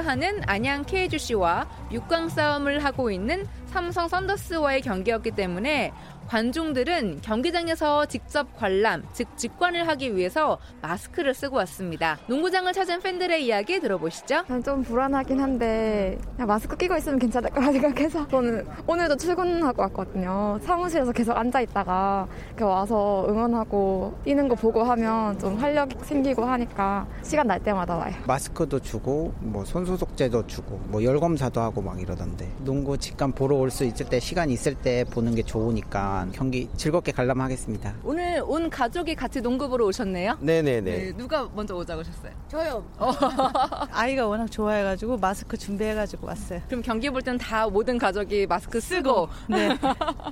하는 0.00 0.40
안양 0.46 0.84
KGC와 0.84 1.66
6강 1.90 2.30
싸움을 2.30 2.84
하고 2.84 3.10
있는 3.10 3.46
삼성 3.66 4.08
썬더스와의 4.08 4.82
경기였기 4.82 5.32
때문에 5.32 5.92
관중들은 6.28 7.20
경기장에서 7.22 8.06
직접 8.06 8.54
관람, 8.56 9.02
즉 9.12 9.28
직관을 9.36 9.86
하기 9.88 10.16
위해서 10.16 10.58
마스크를 10.82 11.34
쓰고 11.34 11.56
왔습니다. 11.56 12.18
농구장을 12.28 12.72
찾은 12.72 13.00
팬들의 13.00 13.44
이야기 13.46 13.80
들어보시죠. 13.80 14.42
난좀 14.48 14.82
불안하긴 14.82 15.40
한데 15.40 16.18
그냥 16.34 16.48
마스크 16.48 16.76
끼고 16.76 16.96
있으면 16.96 17.18
괜찮을 17.18 17.50
거라 17.50 17.70
생각해서 17.72 18.26
저는 18.28 18.66
오늘도 18.86 19.16
출근하고 19.16 19.82
왔거든요. 19.82 20.58
사무실에서 20.62 21.12
계속 21.12 21.32
앉아 21.36 21.60
있다가 21.62 22.26
이렇게 22.48 22.64
와서 22.64 23.26
응원하고 23.28 24.18
뛰는 24.24 24.48
거 24.48 24.54
보고 24.54 24.82
하면 24.82 25.38
좀 25.38 25.56
활력 25.56 25.88
생기고 26.04 26.44
하니까 26.44 27.06
시간 27.22 27.46
날 27.46 27.60
때마다 27.62 27.96
와요. 27.96 28.14
마스크도 28.26 28.80
주고 28.80 29.32
뭐 29.40 29.64
손소독제도 29.64 30.46
주고 30.46 30.78
뭐 30.88 31.02
열검사도 31.02 31.60
하고 31.60 31.82
막 31.82 32.00
이러던데 32.00 32.50
농구 32.64 32.96
직관 32.98 33.32
보러 33.32 33.56
올 33.56 33.66
수 33.70 33.84
있을 33.84 34.06
때 34.08 34.20
시간 34.20 34.48
있을 34.48 34.74
때 34.74 35.04
보는 35.12 35.34
게 35.34 35.42
좋으니까 35.42 36.15
경기 36.32 36.68
즐겁게 36.76 37.12
관람하겠습니다. 37.12 37.94
오늘 38.04 38.42
온 38.46 38.70
가족이 38.70 39.14
같이 39.14 39.40
농구 39.40 39.68
보러 39.68 39.84
오셨네요. 39.86 40.38
네네네. 40.40 40.80
네, 40.80 41.12
누가 41.16 41.48
먼저 41.54 41.74
오자고 41.76 42.00
하셨어요? 42.00 42.32
저요. 42.48 42.84
아이가 43.92 44.26
워낙 44.26 44.50
좋아해가지고 44.50 45.18
마스크 45.18 45.56
준비해가지고 45.56 46.26
왔어요. 46.26 46.60
그럼 46.68 46.82
경기 46.82 47.10
볼 47.10 47.22
때는 47.22 47.38
다 47.38 47.68
모든 47.68 47.98
가족이 47.98 48.46
마스크 48.46 48.80
쓰고 48.80 49.28
네. 49.48 49.76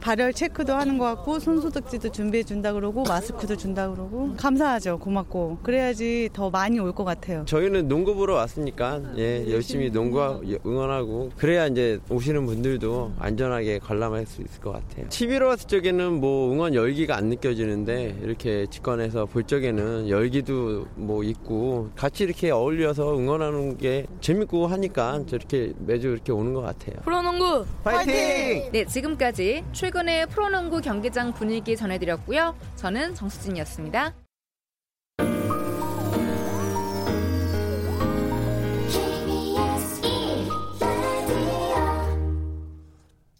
발열 0.00 0.32
체크도 0.32 0.72
하는 0.74 0.98
것 0.98 1.04
같고 1.06 1.38
손소독제도 1.38 2.10
준비해 2.12 2.42
준다 2.42 2.72
그러고 2.72 3.02
마스크도 3.04 3.56
준다 3.56 3.88
그러고 3.90 4.34
감사하죠. 4.36 4.98
고맙고 4.98 5.58
그래야지 5.62 6.30
더 6.32 6.50
많이 6.50 6.78
올 6.78 6.94
것 6.94 7.02
같아요. 7.04 7.44
저희는 7.46 7.88
농구 7.88 8.14
보러 8.14 8.34
왔으니까 8.36 9.00
예, 9.16 9.50
열심히 9.50 9.90
농구 9.90 10.20
응원하고 10.64 11.32
그래야 11.36 11.66
이제 11.66 11.98
오시는 12.08 12.46
분들도 12.46 13.14
안전하게 13.18 13.80
관람할 13.80 14.26
수 14.26 14.42
있을 14.42 14.60
것 14.60 14.70
같아요. 14.72 15.06
TV로 15.08 15.48
봤을 15.48 15.66
적에는 15.74 16.20
뭐 16.20 16.52
응원 16.52 16.74
열기가 16.74 17.16
안 17.16 17.28
느껴지는데 17.28 18.18
이렇게 18.22 18.66
직관해서 18.66 19.26
볼 19.26 19.42
적에는 19.44 20.08
열기도 20.08 20.86
뭐 20.94 21.24
있고 21.24 21.90
같이 21.96 22.22
이렇게 22.22 22.50
어울려서 22.50 23.16
응원하는 23.18 23.76
게 23.76 24.06
재밌고 24.20 24.68
하니까 24.68 25.24
저렇게 25.26 25.72
매주 25.78 26.08
이렇게 26.10 26.30
오는 26.30 26.54
것 26.54 26.60
같아요. 26.60 27.00
프로농구 27.02 27.66
파이팅! 27.82 28.70
네, 28.72 28.84
지금까지 28.84 29.64
최근의 29.72 30.28
프로농구 30.28 30.80
경기장 30.80 31.32
분위기 31.32 31.76
전해드렸고요. 31.76 32.54
저는 32.76 33.14
정수진이었습니다. 33.14 34.23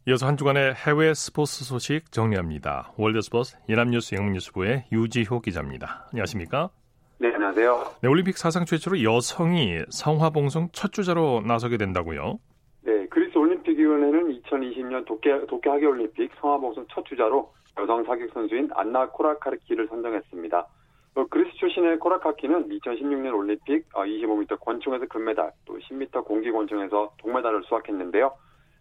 이어서 0.06 0.26
한 0.26 0.36
주간의 0.36 0.74
해외 0.74 1.14
스포츠 1.14 1.64
소식 1.64 2.12
정리합니다. 2.12 2.92
월드스포츠 2.98 3.56
연합뉴스 3.70 4.14
영문뉴스부의 4.14 4.84
유지효 4.92 5.40
기자입니다. 5.40 6.08
안녕하십니까? 6.12 6.68
네, 7.16 7.32
안녕하세요. 7.32 7.84
네, 8.02 8.08
올림픽 8.10 8.36
사상 8.36 8.66
최초로 8.66 9.02
여성이 9.02 9.78
성화봉송 9.88 10.68
첫 10.72 10.92
주자로 10.92 11.40
나서게 11.46 11.78
된다고요? 11.78 12.38
네, 12.82 13.06
그리스 13.06 13.38
올림픽위원회는 13.38 14.42
2020년 14.42 15.06
도쿄, 15.06 15.46
도쿄 15.46 15.72
하계올림픽 15.72 16.32
성화봉송 16.38 16.84
첫 16.90 17.02
주자로 17.06 17.50
여성 17.80 18.04
사격 18.04 18.30
선수인 18.34 18.68
안나 18.74 19.08
코라카르키를 19.08 19.88
선정했습니다. 19.88 20.66
어, 21.14 21.26
그리스 21.30 21.50
출신의 21.56 21.98
코라카키는 22.00 22.68
2016년 22.68 23.34
올림픽 23.34 23.88
25m 23.94 24.60
권총에서 24.60 25.06
금메달, 25.06 25.52
또 25.64 25.78
10m 25.78 26.26
공기 26.26 26.52
권총에서 26.52 27.14
동메달을 27.16 27.62
수확했는데요. 27.64 28.32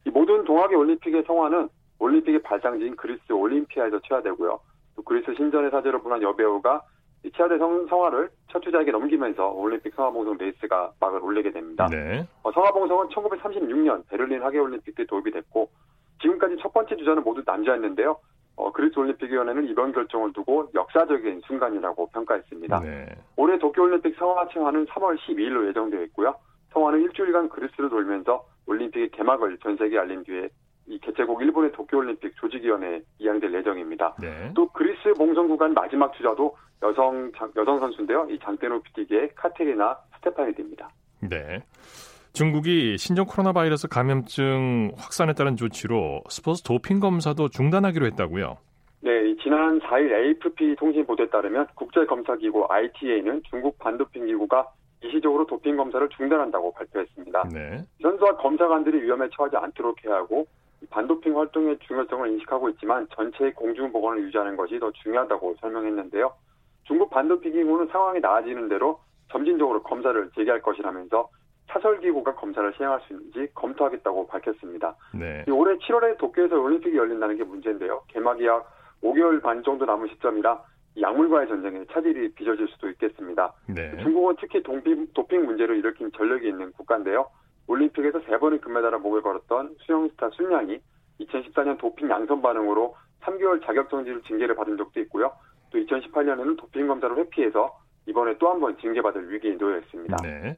이 0.05 0.09
모든 0.09 0.43
동하계 0.43 0.77
올림픽의 0.77 1.23
성화는 1.25 1.69
올림픽의 1.99 2.41
발상지인 2.41 2.95
그리스 2.95 3.31
올림피아에서 3.31 3.99
채화되고요. 3.99 4.59
또 4.95 5.01
그리스 5.03 5.33
신전의 5.35 5.71
사제로 5.71 6.01
분한 6.01 6.21
여배우가 6.21 6.81
이 7.25 7.31
채화된 7.31 7.57
성, 7.57 7.87
성화를 7.87 8.29
첫 8.51 8.61
주자에게 8.61 8.91
넘기면서 8.91 9.51
올림픽 9.51 9.95
성화봉송 9.95 10.37
레이스가 10.37 10.91
막을 10.99 11.23
올리게 11.23 11.51
됩니다. 11.51 11.87
네. 11.89 12.27
어, 12.43 12.51
성화봉송은 12.51 13.07
1936년 13.07 14.07
베를린 14.09 14.43
하계올림픽 14.43 14.95
때 14.95 15.05
도입이 15.05 15.31
됐고 15.31 15.69
지금까지 16.21 16.57
첫 16.61 16.73
번째 16.73 16.95
주자는 16.97 17.23
모두 17.23 17.41
남자였는데요. 17.45 18.17
어, 18.55 18.71
그리스 18.71 18.99
올림픽위원회는 18.99 19.67
이번 19.69 19.93
결정을 19.93 20.33
두고 20.33 20.69
역사적인 20.75 21.41
순간이라고 21.47 22.07
평가했습니다. 22.07 22.79
네. 22.81 23.05
올해 23.37 23.57
도쿄올림픽 23.57 24.15
성화 24.17 24.49
채화는 24.49 24.85
3월 24.87 25.17
12일로 25.19 25.67
예정되어 25.69 26.03
있고요. 26.03 26.35
성화는 26.73 27.01
일주일간 27.03 27.49
그리스를 27.49 27.89
돌면서 27.89 28.45
올림픽의 28.65 29.09
개막을 29.11 29.57
전 29.59 29.75
세계에 29.77 29.99
알린 29.99 30.23
뒤에 30.23 30.49
이 30.87 30.99
개최국 30.99 31.41
일본의 31.41 31.71
도쿄올림픽 31.71 32.35
조직위원회에 32.37 33.01
이양될 33.19 33.53
예정입니다. 33.53 34.15
네. 34.19 34.51
또 34.53 34.67
그리스 34.69 35.13
봉송 35.17 35.47
구간 35.47 35.73
마지막 35.73 36.13
주자도 36.13 36.55
여성 36.81 37.31
장- 37.37 37.51
여성 37.55 37.79
선수인데요. 37.79 38.27
이 38.29 38.37
장대노 38.39 38.81
피티기의 38.81 39.29
카테리나 39.35 39.97
스테파니드입니다. 40.17 40.89
네. 41.21 41.63
중국이 42.33 42.97
신종 42.97 43.25
코로나 43.25 43.53
바이러스 43.53 43.87
감염증 43.87 44.91
확산에 44.97 45.33
따른 45.33 45.55
조치로 45.55 46.23
스포츠 46.29 46.63
도핑 46.63 46.99
검사도 46.99 47.49
중단하기로 47.49 48.05
했다고요. 48.07 48.57
네, 49.01 49.29
이 49.29 49.37
지난 49.43 49.79
4일 49.81 50.11
AFP 50.11 50.75
통신 50.77 51.05
보도에 51.05 51.29
따르면 51.29 51.67
국제검사기구 51.75 52.65
ITA는 52.69 53.43
중국 53.49 53.77
반도핑 53.77 54.25
기구가 54.25 54.67
일시적으로 55.03 55.45
도핑 55.45 55.77
검사를 55.77 56.07
중단한다고 56.09 56.73
발표했습니다. 56.73 57.49
네. 57.53 57.83
선수와 58.01 58.37
검사관들이 58.37 59.01
위험에 59.01 59.29
처하지 59.35 59.57
않도록 59.57 60.03
해야 60.05 60.15
하고 60.15 60.45
이 60.81 60.85
반도핑 60.87 61.37
활동의 61.37 61.77
중요성을 61.79 62.29
인식하고 62.29 62.69
있지만 62.69 63.07
전체의 63.13 63.53
공중 63.53 63.91
보건을 63.91 64.23
유지하는 64.23 64.55
것이 64.55 64.79
더 64.79 64.91
중요하다고 64.91 65.55
설명했는데요. 65.61 66.33
중국 66.83 67.09
반도핑 67.09 67.51
기구는 67.51 67.87
상황이 67.87 68.19
나아지는 68.19 68.67
대로 68.69 68.99
점진적으로 69.31 69.81
검사를 69.83 70.29
재개할 70.35 70.61
것이라면서 70.61 71.29
차설 71.69 71.99
기구가 72.01 72.35
검사를 72.35 72.71
시행할 72.75 72.99
수 73.01 73.13
있는지 73.13 73.47
검토하겠다고 73.55 74.27
밝혔습니다. 74.27 74.95
네. 75.13 75.43
이 75.47 75.51
올해 75.51 75.75
7월에 75.77 76.17
도쿄에서 76.17 76.59
올림픽이 76.59 76.95
열린다는 76.95 77.37
게 77.37 77.43
문제인데요. 77.43 78.03
개막이 78.09 78.45
약 78.45 78.69
5개월 79.01 79.41
반 79.41 79.63
정도 79.63 79.85
남은 79.85 80.07
시점이라 80.09 80.53
이 80.53 80.72
약물과의 80.99 81.47
전쟁에 81.47 81.83
차질이 81.91 82.31
빚어질 82.33 82.67
수도 82.69 82.89
있겠습니다. 82.89 83.51
네. 83.67 83.95
중국은 84.03 84.35
특히 84.39 84.61
도핑, 84.61 85.07
도핑 85.13 85.45
문제를 85.45 85.77
일으킨 85.77 86.11
전력이 86.15 86.47
있는 86.47 86.71
국가인데요. 86.73 87.27
올림픽에서 87.67 88.19
세 88.27 88.37
번의 88.37 88.59
금메달을 88.61 88.99
목에 88.99 89.21
걸었던 89.21 89.75
수영 89.85 90.07
스타 90.09 90.29
순양이 90.31 90.79
2014년 91.19 91.77
도핑 91.79 92.09
양선 92.09 92.41
반응으로 92.41 92.95
3개월 93.21 93.65
자격 93.65 93.89
정지를 93.89 94.21
징계를 94.23 94.55
받은 94.55 94.77
적도 94.77 94.99
있고요. 95.01 95.31
또 95.71 95.77
2018년에는 95.79 96.57
도핑 96.57 96.87
검사를 96.87 97.15
회피해서 97.17 97.79
이번에 98.05 98.37
또 98.37 98.49
한 98.49 98.59
번 98.59 98.77
징계받을 98.77 99.31
위기에 99.31 99.57
놓여 99.57 99.79
있습니다. 99.79 100.17
네. 100.23 100.55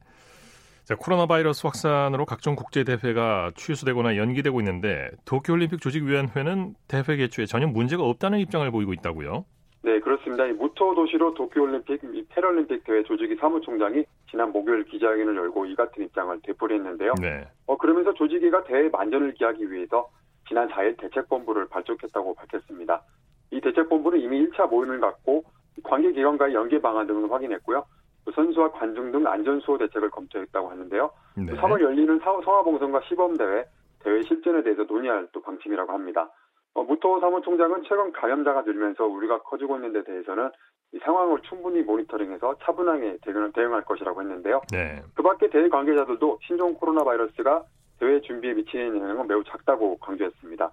자, 0.84 0.95
코로나 0.95 1.26
바이러스 1.26 1.65
확산으로 1.65 2.26
각종 2.26 2.56
국제 2.56 2.84
대회가 2.84 3.52
취소되거나 3.56 4.17
연기되고 4.17 4.60
있는데 4.62 5.10
도쿄올림픽 5.26 5.80
조직위원회는 5.82 6.76
대회 6.88 7.15
개최에 7.15 7.45
전혀 7.45 7.65
문제가 7.67 8.04
없다는 8.04 8.39
입장을 8.39 8.69
보이고 8.71 8.93
있다고요. 8.93 9.45
네, 9.86 10.00
그렇습니다. 10.00 10.45
이 10.48 10.54
무토 10.54 10.95
도시로 10.95 11.36
도쿄올림픽 11.36 12.02
이 12.15 12.26
패럴림픽 12.30 12.84
대회 12.86 13.04
조직위 13.04 13.36
사무총장이 13.36 14.04
지난 14.32 14.52
목요일 14.52 14.84
기자회견을 14.86 15.36
열고 15.36 15.67
이 15.67 15.76
같은 15.76 16.04
입장을 16.04 16.39
되풀이했는데요. 16.41 17.13
네. 17.21 17.48
어, 17.67 17.78
그러면서 17.78 18.12
조직위가 18.15 18.63
대회 18.63 18.89
만전을 18.89 19.36
기하기 19.36 19.71
위해서 19.71 20.10
지난 20.48 20.67
4일 20.69 20.98
대책본부를 21.00 21.67
발족했다고 21.69 22.34
밝혔습니다. 22.34 23.04
이 23.52 23.62
대책본부는 23.62 24.19
이미 24.21 24.48
1차 24.48 24.67
모임을 24.69 25.00
갖고 25.00 25.43
관계기관과의 25.84 26.56
연계 26.56 26.82
방안 26.82 27.06
등을 27.06 27.32
확인했고요. 27.32 27.86
또 28.26 28.32
선수와 28.32 28.71
관중 28.71 29.12
등 29.12 29.28
안전 29.28 29.60
수호 29.60 29.78
대책을 29.78 30.10
검토했다고 30.10 30.67
하는데요. 30.67 31.12
네. 31.38 31.54
3월 31.54 31.80
열리는 31.80 32.17
사- 32.19 32.41
성화봉선과 32.43 33.02
시범대회 33.08 33.65
대회 34.00 34.21
실전에 34.24 34.63
대해서 34.63 34.84
논의할 34.84 35.28
또 35.32 35.41
방침이라고 35.43 35.91
합니다. 35.91 36.28
어, 36.75 36.83
무토 36.83 37.19
사무총장은 37.21 37.83
최근 37.88 38.11
감염자가 38.11 38.61
늘면서 38.63 39.05
우리가 39.05 39.41
커지고 39.43 39.77
있는 39.77 39.93
데 39.93 40.03
대해서는 40.03 40.51
이 40.93 40.99
상황을 40.99 41.39
충분히 41.47 41.81
모니터링해서 41.81 42.55
차분하게 42.63 43.17
대응, 43.23 43.51
대응할 43.53 43.81
것이라고 43.83 44.21
했는데요. 44.21 44.61
네. 44.71 45.01
그 45.15 45.23
밖에 45.23 45.49
대회 45.49 45.67
관계자들도 45.69 46.39
신종 46.45 46.73
코로나 46.75 47.03
바이러스가 47.03 47.63
대회 47.99 48.19
준비에 48.21 48.53
미치는 48.53 48.97
영향은 48.99 49.27
매우 49.27 49.43
작다고 49.45 49.97
강조했습니다. 49.99 50.69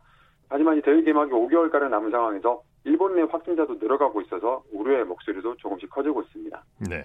하지만 0.48 0.76
이 0.76 0.82
대회 0.82 1.00
개막이 1.02 1.30
5개월가량 1.30 1.88
남은 1.88 2.10
상황에서 2.10 2.62
일본 2.84 3.14
내 3.14 3.22
확진자도 3.22 3.74
늘어가고 3.74 4.20
있어서 4.22 4.64
우려의 4.72 5.04
목소리도 5.04 5.56
조금씩 5.56 5.88
커지고 5.88 6.22
있습니다. 6.22 6.64
네. 6.90 7.04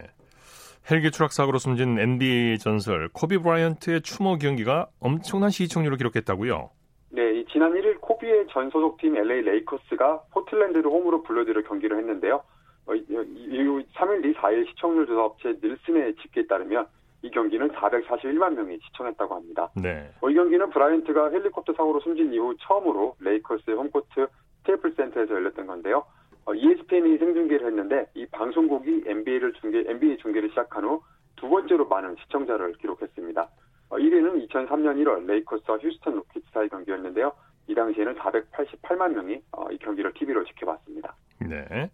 헬기 0.90 1.12
추락 1.12 1.34
사고로 1.34 1.60
숨진 1.60 2.00
NBA 2.00 2.58
전설 2.58 3.10
코비 3.14 3.38
브라이언트의 3.38 4.02
추모 4.02 4.38
경기가 4.38 4.88
엄청난 5.00 5.52
시청률을 5.52 5.98
기록했다고요. 5.98 6.72
네, 7.10 7.34
이 7.40 7.46
지난 7.52 7.72
1일 7.74 8.00
코비의 8.02 8.48
전 8.50 8.70
소속팀 8.70 9.16
LA 9.16 9.42
레이커스가 9.42 10.24
포틀랜드를 10.34 10.86
홈으로 10.92 11.24
불러들여 11.24 11.62
경기를 11.64 11.98
했는데요. 12.00 12.44
어, 12.88 12.96
이- 12.96 13.06
이후 13.10 13.82
3일 13.96 14.24
뒤 14.24 14.34
4일 14.34 14.68
시청률 14.70 15.08
조사 15.08 15.24
업체 15.24 15.58
닐슨의 15.62 16.16
집계에 16.16 16.46
따르면 16.48 16.86
이 17.24 17.32
경기는 17.32 17.70
441만 17.70 18.54
명이 18.56 18.78
시청했다고 18.84 19.36
합니다. 19.36 19.70
네. 19.76 20.10
어, 20.22 20.30
이 20.30 20.34
경기는 20.34 20.70
브라이언트가 20.70 21.30
헬리콥터 21.32 21.74
사고로 21.74 22.00
숨진 22.02 22.34
이후 22.34 22.56
처음으로 22.60 23.16
레이커스의 23.20 23.76
홈코트 23.78 24.28
스테이플 24.62 24.94
센터에서 24.96 25.34
열렸던 25.34 25.66
건데요. 25.68 26.04
어, 26.46 26.54
ESPN이 26.54 27.18
생중계를 27.18 27.68
했는데 27.68 28.06
이 28.16 28.26
방송국이 28.28 29.04
NBA를 29.06 29.54
중계, 29.54 29.80
NBA 29.90 30.18
중계를 30.18 30.50
시작한 30.50 30.84
후 30.84 31.02
두 31.40 31.48
번째로 31.48 31.86
많은 31.88 32.16
시청자를 32.24 32.74
기록했습니다. 32.82 33.48
어, 33.90 33.98
1위는 33.98 34.48
2003년 34.48 34.96
1월 35.04 35.26
레이커스와 35.26 35.78
휴스턴 35.78 36.16
로키츠 36.16 36.48
사이 36.54 36.68
경기였는데요. 36.70 37.32
이 37.68 37.76
당시에는 37.76 38.16
488만 38.16 39.14
명이 39.14 39.42
어, 39.52 39.68
이 39.72 39.78
경기를 39.78 40.14
TV로 40.14 40.44
지켜봤습니다. 40.46 41.16
네. 41.40 41.90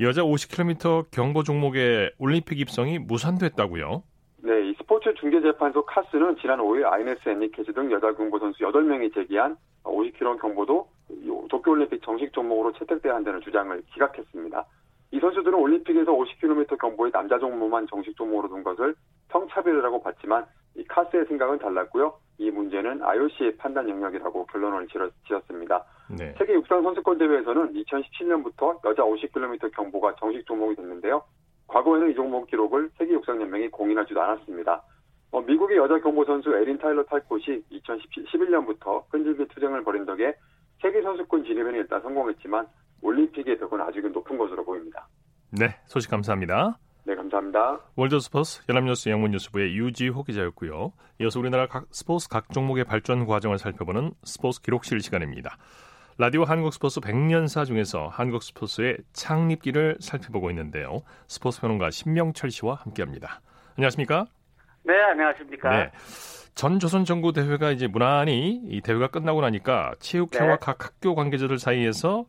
여자 0.00 0.22
50km 0.22 1.10
경보 1.10 1.42
종목의 1.42 2.12
올림픽 2.18 2.58
입성이 2.60 2.98
무산됐다고요. 2.98 4.02
네, 4.42 4.70
이 4.70 4.74
스포츠 4.78 5.12
중재재판소 5.14 5.84
CAS는 5.84 6.36
지난 6.40 6.58
5일 6.58 6.90
아이네스 6.90 7.28
앤니케즈 7.28 7.74
등 7.74 7.90
여자 7.92 8.12
경보 8.12 8.38
선수 8.38 8.64
8명이 8.64 9.12
제기한 9.14 9.56
50km 9.84 10.40
경보도 10.40 10.88
이 11.10 11.30
도쿄올림픽 11.50 12.02
정식 12.02 12.32
종목으로 12.32 12.72
채택돼야 12.72 13.14
한다는 13.14 13.40
주장을 13.42 13.82
기각했습니다. 13.92 14.64
이 15.12 15.18
선수들은 15.18 15.54
올림픽에서 15.58 16.12
50km 16.12 16.78
경보의 16.78 17.10
남자 17.12 17.38
종목만 17.38 17.86
정식 17.88 18.16
종목으로 18.16 18.48
둔 18.48 18.62
것을 18.62 18.94
성차별이라고 19.32 20.02
봤지만 20.02 20.44
이 20.76 20.84
카스의 20.84 21.24
생각은 21.26 21.58
달랐고요. 21.58 22.14
이 22.38 22.50
문제는 22.50 23.02
IOC의 23.02 23.56
판단 23.56 23.88
영역이라고 23.88 24.46
결론을 24.46 24.86
지었- 24.86 25.12
지었습니다. 25.26 25.84
네. 26.16 26.32
세계 26.38 26.54
육상 26.54 26.82
선수권 26.82 27.18
대회에서는 27.18 27.72
2017년부터 27.74 28.78
여자 28.84 29.02
50km 29.02 29.72
경보가 29.74 30.14
정식 30.16 30.46
종목이 30.46 30.76
됐는데요. 30.76 31.22
과거에는 31.66 32.10
이 32.10 32.14
종목 32.14 32.46
기록을 32.46 32.90
세계 32.96 33.12
육상 33.14 33.40
연맹이 33.40 33.68
공인하지도 33.68 34.20
않았습니다. 34.20 34.82
어, 35.32 35.40
미국의 35.42 35.76
여자 35.76 35.98
경보 36.00 36.24
선수 36.24 36.54
에린 36.54 36.78
타일러 36.78 37.04
탈콧이 37.04 37.62
2011년부터 37.72 39.08
끈질긴 39.10 39.46
투쟁을 39.48 39.82
벌인 39.84 40.04
덕에 40.06 40.34
세계 40.80 41.02
선수권 41.02 41.44
진입에는 41.44 41.74
일단 41.74 42.00
성공했지만 42.02 42.66
올림픽의 43.02 43.58
벽은 43.58 43.80
아직은 43.80 44.12
높은 44.12 44.36
것으로 44.38 44.64
보입니다. 44.64 45.08
네, 45.50 45.76
소식 45.86 46.10
감사합니다. 46.10 46.78
네, 47.04 47.14
감사합니다. 47.14 47.80
월드스포스 47.96 48.64
연합뉴스 48.68 49.08
영문뉴스부의 49.08 49.76
유지호 49.76 50.22
기자였고요. 50.24 50.92
이어서 51.20 51.40
우리나라 51.40 51.66
각 51.66 51.86
스포츠 51.90 52.28
각 52.28 52.50
종목의 52.52 52.84
발전 52.84 53.26
과정을 53.26 53.58
살펴보는 53.58 54.12
스포츠 54.24 54.60
기록실 54.60 55.00
시간입니다. 55.00 55.56
라디오 56.18 56.44
한국 56.44 56.74
스포츠 56.74 57.00
100년사 57.00 57.64
중에서 57.64 58.08
한국 58.08 58.42
스포츠의 58.42 58.98
창립기를 59.14 59.96
살펴보고 60.00 60.50
있는데요. 60.50 61.02
스포츠 61.26 61.60
평론가 61.62 61.90
신명철 61.90 62.50
씨와 62.50 62.74
함께합니다. 62.74 63.40
안녕하십니까? 63.76 64.26
네, 64.82 64.94
안녕하십니까. 65.00 65.70
네. 65.70 65.90
전 66.54 66.78
조선 66.78 67.06
정구 67.06 67.32
대회가 67.32 67.70
이제 67.70 67.86
무난히 67.86 68.60
이 68.68 68.82
대회가 68.82 69.08
끝나고 69.08 69.40
나니까 69.40 69.94
체육회와 69.98 70.46
네. 70.46 70.56
각 70.60 70.84
학교 70.84 71.14
관계자들 71.14 71.58
사이에서 71.58 72.26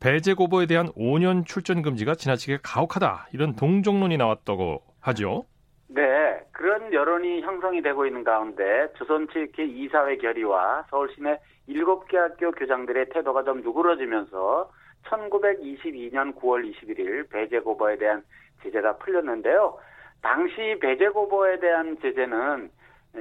배제 0.00 0.34
고보에 0.34 0.66
대한 0.66 0.88
5년 0.92 1.46
출전 1.46 1.82
금지가 1.82 2.14
지나치게 2.14 2.58
가혹하다 2.62 3.28
이런 3.32 3.56
동정론이 3.56 4.16
나왔다고 4.16 4.82
하죠. 5.00 5.46
네, 5.88 6.40
그런 6.52 6.92
여론이 6.92 7.40
형성이 7.42 7.80
되고 7.80 8.06
있는 8.06 8.22
가운데 8.22 8.88
조선체육회 8.98 9.64
이사회 9.64 10.16
결의와 10.18 10.84
서울 10.90 11.08
시내 11.14 11.38
7개 11.68 12.16
학교 12.16 12.50
교장들의 12.52 13.08
태도가 13.10 13.44
좀 13.44 13.62
누그러지면서 13.62 14.70
1922년 15.04 16.34
9월 16.36 16.70
21일 16.70 17.30
배제 17.30 17.60
고보에 17.60 17.96
대한 17.96 18.22
제재가 18.62 18.98
풀렸는데요. 18.98 19.78
당시 20.22 20.76
배제 20.80 21.08
고보에 21.08 21.60
대한 21.60 21.96
제재는 22.02 22.70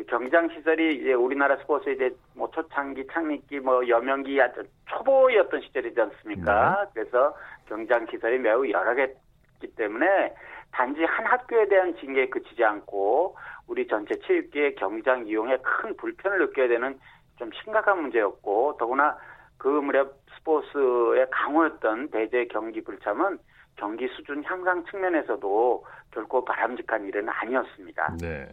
경장 0.03 0.49
시설이 0.49 0.97
이제 0.97 1.13
우리나라 1.13 1.58
스포츠 1.58 1.89
이제 1.89 2.13
뭐 2.34 2.49
초창기, 2.51 3.08
창립기, 3.08 3.60
뭐 3.60 3.88
여명기 3.88 4.39
아주 4.41 4.63
초보였던 4.89 5.62
시절이지 5.62 5.99
않습니까? 5.99 6.88
그래서 6.93 7.36
경장 7.67 8.05
시설이 8.08 8.39
매우 8.39 8.69
여러 8.69 8.93
개있기 8.93 9.75
때문에 9.75 10.34
단지 10.71 11.03
한 11.03 11.25
학교에 11.25 11.67
대한 11.67 11.95
징계에 11.97 12.27
그치지 12.27 12.63
않고 12.63 13.38
우리 13.67 13.88
전체 13.88 14.15
체육계의 14.19 14.75
경장 14.75 15.27
이용에 15.27 15.58
큰 15.58 15.95
불편을 15.95 16.39
느껴야 16.39 16.67
되는 16.67 16.99
좀 17.38 17.49
심각한 17.63 18.01
문제였고 18.01 18.77
더구나 18.77 19.17
그 19.58 19.67
무렵 19.67 20.19
스포츠의 20.38 21.27
강호였던 21.31 22.10
대제 22.12 22.45
경기 22.45 22.81
불참은 22.81 23.39
경기 23.77 24.08
수준 24.10 24.43
향상 24.43 24.86
측면에서도 24.86 25.86
결코 26.12 26.45
바람직한 26.45 27.05
일은 27.05 27.27
아니었습니다. 27.27 28.17
네. 28.21 28.47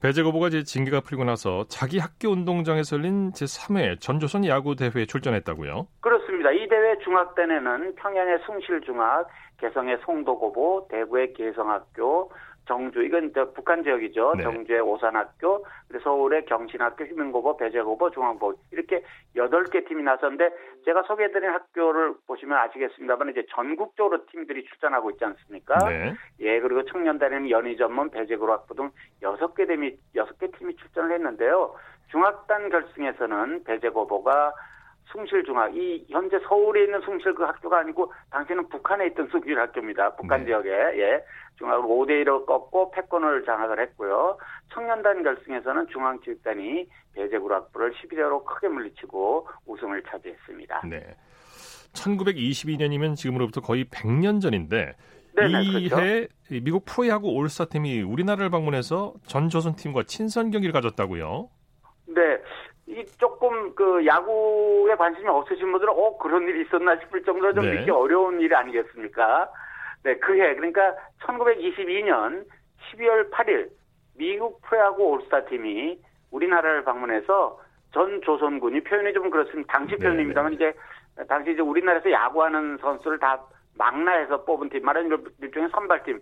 배제 0.00 0.22
거부가 0.22 0.48
이제 0.48 0.62
징계가 0.62 1.00
풀리고 1.00 1.24
나서 1.24 1.64
자기 1.68 1.98
학교 1.98 2.30
운동장에서 2.30 2.96
열린 2.96 3.32
제3회 3.32 4.00
전조선 4.00 4.46
야구 4.46 4.74
대회에 4.74 5.04
출전했다고요. 5.04 5.86
그렇습니다. 6.00 6.50
이 6.52 6.66
대회 6.68 6.96
중학단에는 7.04 7.96
평양의 7.96 8.38
숭실중학, 8.46 9.28
개성의 9.58 9.98
송도고보, 10.06 10.88
대구의 10.90 11.34
개성학교, 11.34 12.32
정주 12.70 13.02
이건 13.02 13.32
저 13.34 13.50
북한 13.50 13.82
지역이죠. 13.82 14.34
네. 14.36 14.44
정주의 14.44 14.80
오산학교, 14.80 15.66
서울의 16.04 16.44
경신학교, 16.46 17.04
휴민고보, 17.04 17.56
배제고보, 17.56 18.10
중앙고 18.12 18.54
이렇게 18.70 19.02
여덟 19.34 19.64
개 19.64 19.82
팀이 19.84 20.04
나섰는데 20.04 20.50
제가 20.84 21.02
소개해드린 21.02 21.50
학교를 21.50 22.14
보시면 22.28 22.56
아시겠습니다만 22.56 23.30
이제 23.30 23.44
전국적으로 23.50 24.24
팀들이 24.26 24.64
출전하고 24.66 25.10
있지 25.10 25.24
않습니까? 25.24 25.78
네. 25.88 26.14
예, 26.38 26.60
그리고 26.60 26.84
청년단에는 26.84 27.50
연희 27.50 27.76
전문, 27.76 28.08
배제고학부 28.10 28.76
등 28.76 28.90
여섯 29.22 29.52
개 29.56 29.66
팀이 29.66 29.96
여섯 30.14 30.38
개 30.38 30.48
팀이 30.52 30.76
출전을 30.76 31.12
했는데요. 31.12 31.74
중학단 32.12 32.70
결승에서는 32.70 33.64
배제고보가 33.64 34.52
숭실중학, 35.12 35.76
이 35.76 36.04
현재 36.08 36.38
서울에 36.46 36.84
있는 36.84 37.00
숭실 37.02 37.34
그 37.34 37.42
학교가 37.42 37.80
아니고 37.80 38.12
당시에는 38.30 38.68
북한에 38.68 39.06
있던 39.08 39.28
숭실 39.28 39.58
학교입니다. 39.58 40.14
북한 40.16 40.40
네. 40.40 40.46
지역에 40.46 40.70
예, 40.70 41.24
중학으로 41.58 41.88
5대 41.88 42.24
1로 42.24 42.46
꺾고 42.46 42.90
패권을 42.92 43.44
장악을 43.44 43.80
했고요. 43.80 44.38
청년단 44.72 45.22
결승에서는 45.22 45.88
중앙체육단이 45.88 46.88
배제고학부를 47.14 47.92
11회로 47.94 48.44
크게 48.44 48.68
물리치고 48.68 49.48
우승을 49.66 50.02
차지했습니다. 50.04 50.82
네. 50.88 51.16
1922년이면 51.92 53.16
지금으로부터 53.16 53.60
거의 53.60 53.84
100년 53.86 54.40
전인데 54.40 54.94
네네, 55.34 55.62
이해 55.62 55.88
그렇죠. 55.88 56.28
이 56.50 56.60
미국 56.60 56.84
프로야구 56.84 57.30
올스타 57.30 57.66
팀이 57.66 58.02
우리나라를 58.02 58.50
방문해서 58.50 59.14
전 59.26 59.48
조선 59.48 59.74
팀과 59.74 60.04
친선 60.04 60.50
경기를 60.50 60.72
가졌다고요. 60.72 61.48
네. 63.00 63.02
이 63.02 63.06
조금 63.18 63.74
그 63.74 64.04
야구에 64.04 64.94
관심이 64.94 65.26
없으신 65.28 65.70
분들은 65.70 65.92
어 65.92 66.18
그런 66.18 66.42
일이 66.48 66.62
있었나 66.62 66.96
싶을 66.96 67.22
정도로 67.24 67.54
좀 67.54 67.64
네. 67.64 67.76
믿기 67.76 67.90
어려운 67.90 68.40
일이 68.40 68.54
아니겠습니까? 68.54 69.50
네, 70.02 70.16
그해 70.16 70.54
그러니까 70.54 70.94
1922년 71.22 72.44
12월 72.92 73.30
8일 73.30 73.68
미국 74.16 74.60
프로야구 74.62 75.04
올스타 75.04 75.44
팀이 75.46 75.98
우리나라를 76.30 76.84
방문해서 76.84 77.58
전 77.92 78.20
조선군이 78.22 78.82
표현이 78.82 79.12
좀 79.12 79.30
그렇습니다. 79.30 79.72
당시 79.72 79.96
표현입니다만 79.96 80.52
이제 80.54 80.72
당시 81.28 81.52
이제 81.52 81.60
우리나라에서 81.60 82.10
야구하는 82.10 82.78
선수를 82.78 83.18
다 83.18 83.42
망라해서 83.76 84.44
뽑은 84.44 84.68
팀, 84.68 84.84
말하는 84.84 85.10
일종의 85.42 85.68
선발팀. 85.70 86.20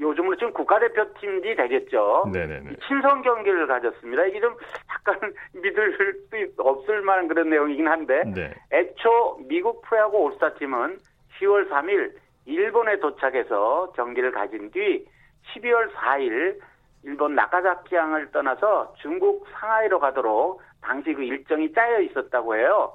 요즘으로 0.00 0.36
지금 0.36 0.52
국가대표팀이 0.52 1.54
되겠죠. 1.54 2.24
네네네. 2.32 2.76
친선 2.86 3.22
경기를 3.22 3.66
가졌습니다. 3.66 4.24
이게 4.26 4.40
좀 4.40 4.56
약간 4.88 5.32
믿을 5.52 5.96
수 5.96 6.62
없을 6.62 7.02
만한 7.02 7.28
그런 7.28 7.50
내용이긴 7.50 7.86
한데 7.86 8.22
네. 8.34 8.54
애초 8.72 9.38
미국 9.46 9.82
프로야구 9.82 10.18
올스타 10.18 10.54
팀은 10.54 10.98
10월 11.38 11.68
3일 11.68 12.12
일본에 12.46 12.98
도착해서 12.98 13.92
경기를 13.94 14.32
가진 14.32 14.70
뒤 14.70 15.06
12월 15.54 15.92
4일 15.92 16.58
일본 17.02 17.34
나카자키항을 17.34 18.30
떠나서 18.32 18.94
중국 19.00 19.46
상하이로 19.52 20.00
가도록 20.00 20.62
당시 20.82 21.12
그 21.12 21.22
일정이 21.22 21.72
짜여 21.72 22.00
있었다고 22.00 22.56
해요. 22.56 22.92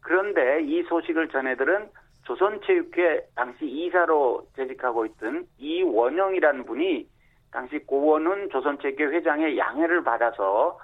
그런데 0.00 0.62
이 0.62 0.82
소식을 0.84 1.28
전해들은 1.28 1.88
조선체육회 2.24 3.28
당시 3.34 3.66
이사로 3.66 4.46
재직하고 4.56 5.06
있던 5.06 5.46
이원영이라는 5.58 6.64
분이 6.64 7.08
당시 7.52 7.78
고원훈 7.80 8.50
조선체육회 8.50 9.04
회장의 9.04 9.58
양해를 9.58 10.04
받아서 10.04 10.78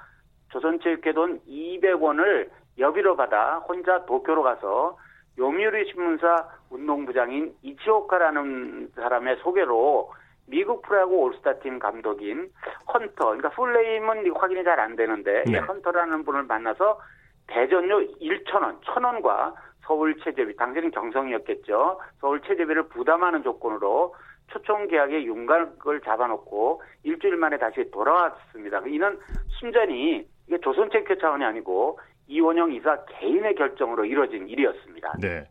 조선체육회 0.50 1.12
돈 1.12 1.40
200원을 1.48 2.48
여비로 2.78 3.16
받아 3.16 3.58
혼자 3.58 4.04
도쿄로 4.06 4.42
가서 4.42 4.98
요미우리 5.38 5.90
신문사 5.90 6.48
운동부장인 6.70 7.54
이치오카라는 7.62 8.92
사람의 8.94 9.36
소개로 9.42 10.12
미국 10.48 10.82
프로야구 10.82 11.16
올스타팀 11.16 11.78
감독인 11.78 12.50
헌터, 12.92 13.16
그러니까 13.16 13.50
풀네임은 13.50 14.32
확인이 14.36 14.64
잘 14.64 14.78
안 14.78 14.96
되는데 14.96 15.44
네. 15.44 15.58
헌터라는 15.58 16.24
분을 16.24 16.44
만나서 16.44 17.00
대전료 17.48 17.98
1천원, 18.00 18.80
1천원과 18.82 19.54
서울 19.86 20.16
체제비, 20.22 20.56
당시는 20.56 20.90
경성이었겠죠. 20.90 22.00
서울 22.20 22.40
체제비를 22.42 22.88
부담하는 22.88 23.42
조건으로 23.42 24.14
초청 24.48 24.86
계약에 24.88 25.24
윤곽을 25.24 26.00
잡아놓고 26.02 26.82
일주일 27.04 27.36
만에 27.36 27.58
다시 27.58 27.88
돌아왔습니다. 27.90 28.80
이는 28.86 29.18
순전히 29.60 30.26
이게 30.46 30.58
조선체육 30.60 31.06
차원이 31.20 31.44
아니고 31.44 31.98
이원영 32.28 32.72
이사 32.72 32.96
개인의 33.06 33.54
결정으로 33.54 34.04
이루어진 34.04 34.48
일이었습니다. 34.48 35.14
네. 35.20 35.44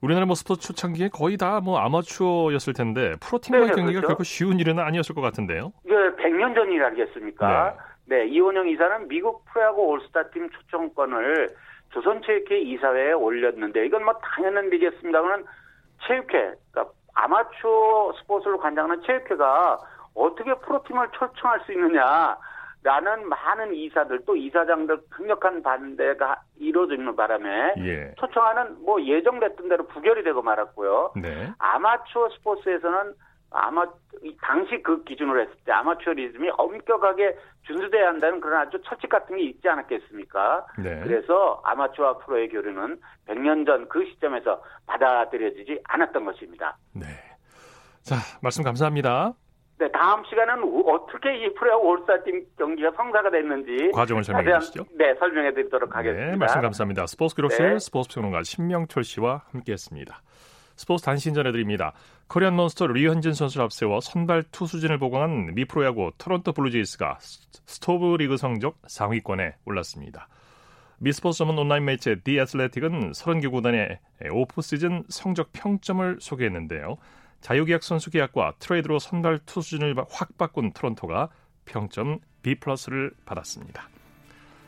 우리나라 0.00 0.26
뭐 0.26 0.34
스포츠 0.36 0.68
초창기에 0.68 1.08
거의 1.12 1.36
다 1.36 1.60
뭐 1.60 1.78
아마추어였을 1.78 2.72
텐데 2.72 3.14
프로팀과의 3.20 3.66
네, 3.66 3.72
경기가 3.74 3.98
그렇죠. 4.00 4.06
결코 4.08 4.22
쉬운 4.22 4.60
일은 4.60 4.78
아니었을 4.78 5.14
것 5.14 5.20
같은데요. 5.20 5.72
이게 5.84 5.94
100년 5.94 6.54
전 6.54 6.70
일 6.70 6.84
아니겠습니까? 6.84 7.76
네. 8.06 8.16
네, 8.24 8.26
이원영 8.28 8.68
이사는 8.68 9.08
미국 9.08 9.44
프로야구 9.46 9.82
올스타팀 9.82 10.48
초청권을 10.50 11.48
조선체육회 11.90 12.60
이사회에 12.60 13.12
올렸는데 13.12 13.86
이건 13.86 14.04
뭐 14.04 14.14
당연한 14.14 14.66
일이겠습니다만 14.66 15.44
체육회, 16.06 16.54
그러니까 16.70 16.94
아마추어 17.14 18.12
스포츠를 18.20 18.58
관장하는 18.58 19.02
체육회가 19.02 19.78
어떻게 20.14 20.54
프로팀을 20.54 21.08
초청할 21.12 21.60
수 21.64 21.72
있느냐 21.72 22.36
라는 22.84 23.28
많은 23.28 23.74
이사들 23.74 24.24
또 24.24 24.36
이사장들 24.36 25.00
강력한 25.10 25.62
반대가 25.62 26.40
이루어지는 26.58 27.16
바람에 27.16 27.74
예. 27.78 28.14
초청하는 28.18 28.84
뭐 28.84 29.02
예정됐던 29.02 29.68
대로 29.68 29.86
부결이 29.86 30.22
되고 30.22 30.42
말았고요. 30.42 31.12
네. 31.16 31.52
아마추어 31.58 32.28
스포츠에서는 32.30 33.14
아마 33.50 33.84
당시 34.42 34.82
그 34.82 35.02
기준으로 35.04 35.40
했을 35.40 35.54
때 35.64 35.72
아마추어리즘이 35.72 36.50
엄격하게 36.56 37.36
준수돼야 37.66 38.08
한다는 38.08 38.40
그런 38.40 38.60
아주 38.66 38.80
철칙 38.82 39.08
같은 39.08 39.36
게 39.36 39.44
있지 39.44 39.68
않았겠습니까? 39.68 40.66
네. 40.82 41.00
그래서 41.02 41.60
아마추어 41.64 42.18
프로의 42.18 42.48
교류는 42.48 43.00
100년 43.26 43.66
전 43.66 43.88
그 43.88 44.04
시점에서 44.04 44.62
받아들여지지 44.86 45.80
않았던 45.84 46.24
것입니다. 46.24 46.76
네. 46.92 47.06
자, 48.02 48.16
말씀 48.42 48.62
감사합니다. 48.64 49.32
네, 49.78 49.88
다음 49.92 50.24
시간은 50.24 50.64
어떻게 50.86 51.36
이 51.38 51.54
프로야구 51.54 51.86
올스타팀 51.86 52.44
경기가 52.58 52.90
성사가 52.96 53.30
됐는지 53.30 53.90
과정을 53.92 54.24
설명해 54.24 54.58
주시죠. 54.60 54.84
네, 54.96 55.14
설명해 55.14 55.52
드리도록 55.54 55.94
하겠습니다. 55.94 56.30
네, 56.32 56.36
말씀 56.36 56.60
감사합니다. 56.60 57.06
스포츠 57.06 57.36
기록실 57.36 57.74
네. 57.74 57.78
스포츠 57.78 58.12
평론가 58.14 58.42
신명철 58.42 59.04
씨와 59.04 59.42
함께했습니다. 59.52 60.20
스포츠 60.78 61.04
단신 61.04 61.34
전해드립니다. 61.34 61.92
코리안 62.28 62.54
몬스터 62.54 62.86
류현진 62.86 63.34
선수를 63.34 63.64
앞세워 63.64 64.00
선발 64.00 64.44
투수진을 64.52 64.98
보강한 64.98 65.52
미프로야구 65.56 66.12
토론토 66.18 66.52
블루제이스가 66.52 67.18
스토브 67.20 68.16
리그 68.16 68.36
성적 68.36 68.78
상위권에 68.86 69.56
올랐습니다. 69.64 70.28
미스포츠 70.98 71.38
전문 71.38 71.58
온라인 71.58 71.84
매체 71.84 72.20
디 72.22 72.38
애슬레틱은 72.38 73.10
30개 73.10 73.50
구단의 73.50 73.98
오프 74.30 74.62
시즌 74.62 75.02
성적 75.08 75.52
평점을 75.52 76.18
소개했는데요. 76.20 76.96
자유계약 77.40 77.82
선수 77.82 78.10
계약과 78.10 78.54
트레이드로 78.60 79.00
선발 79.00 79.40
투수진을 79.46 79.96
확 80.08 80.38
바꾼 80.38 80.72
토론토가 80.72 81.28
평점 81.64 82.20
B 82.42 82.54
플러스를 82.54 83.10
받았습니다. 83.26 83.88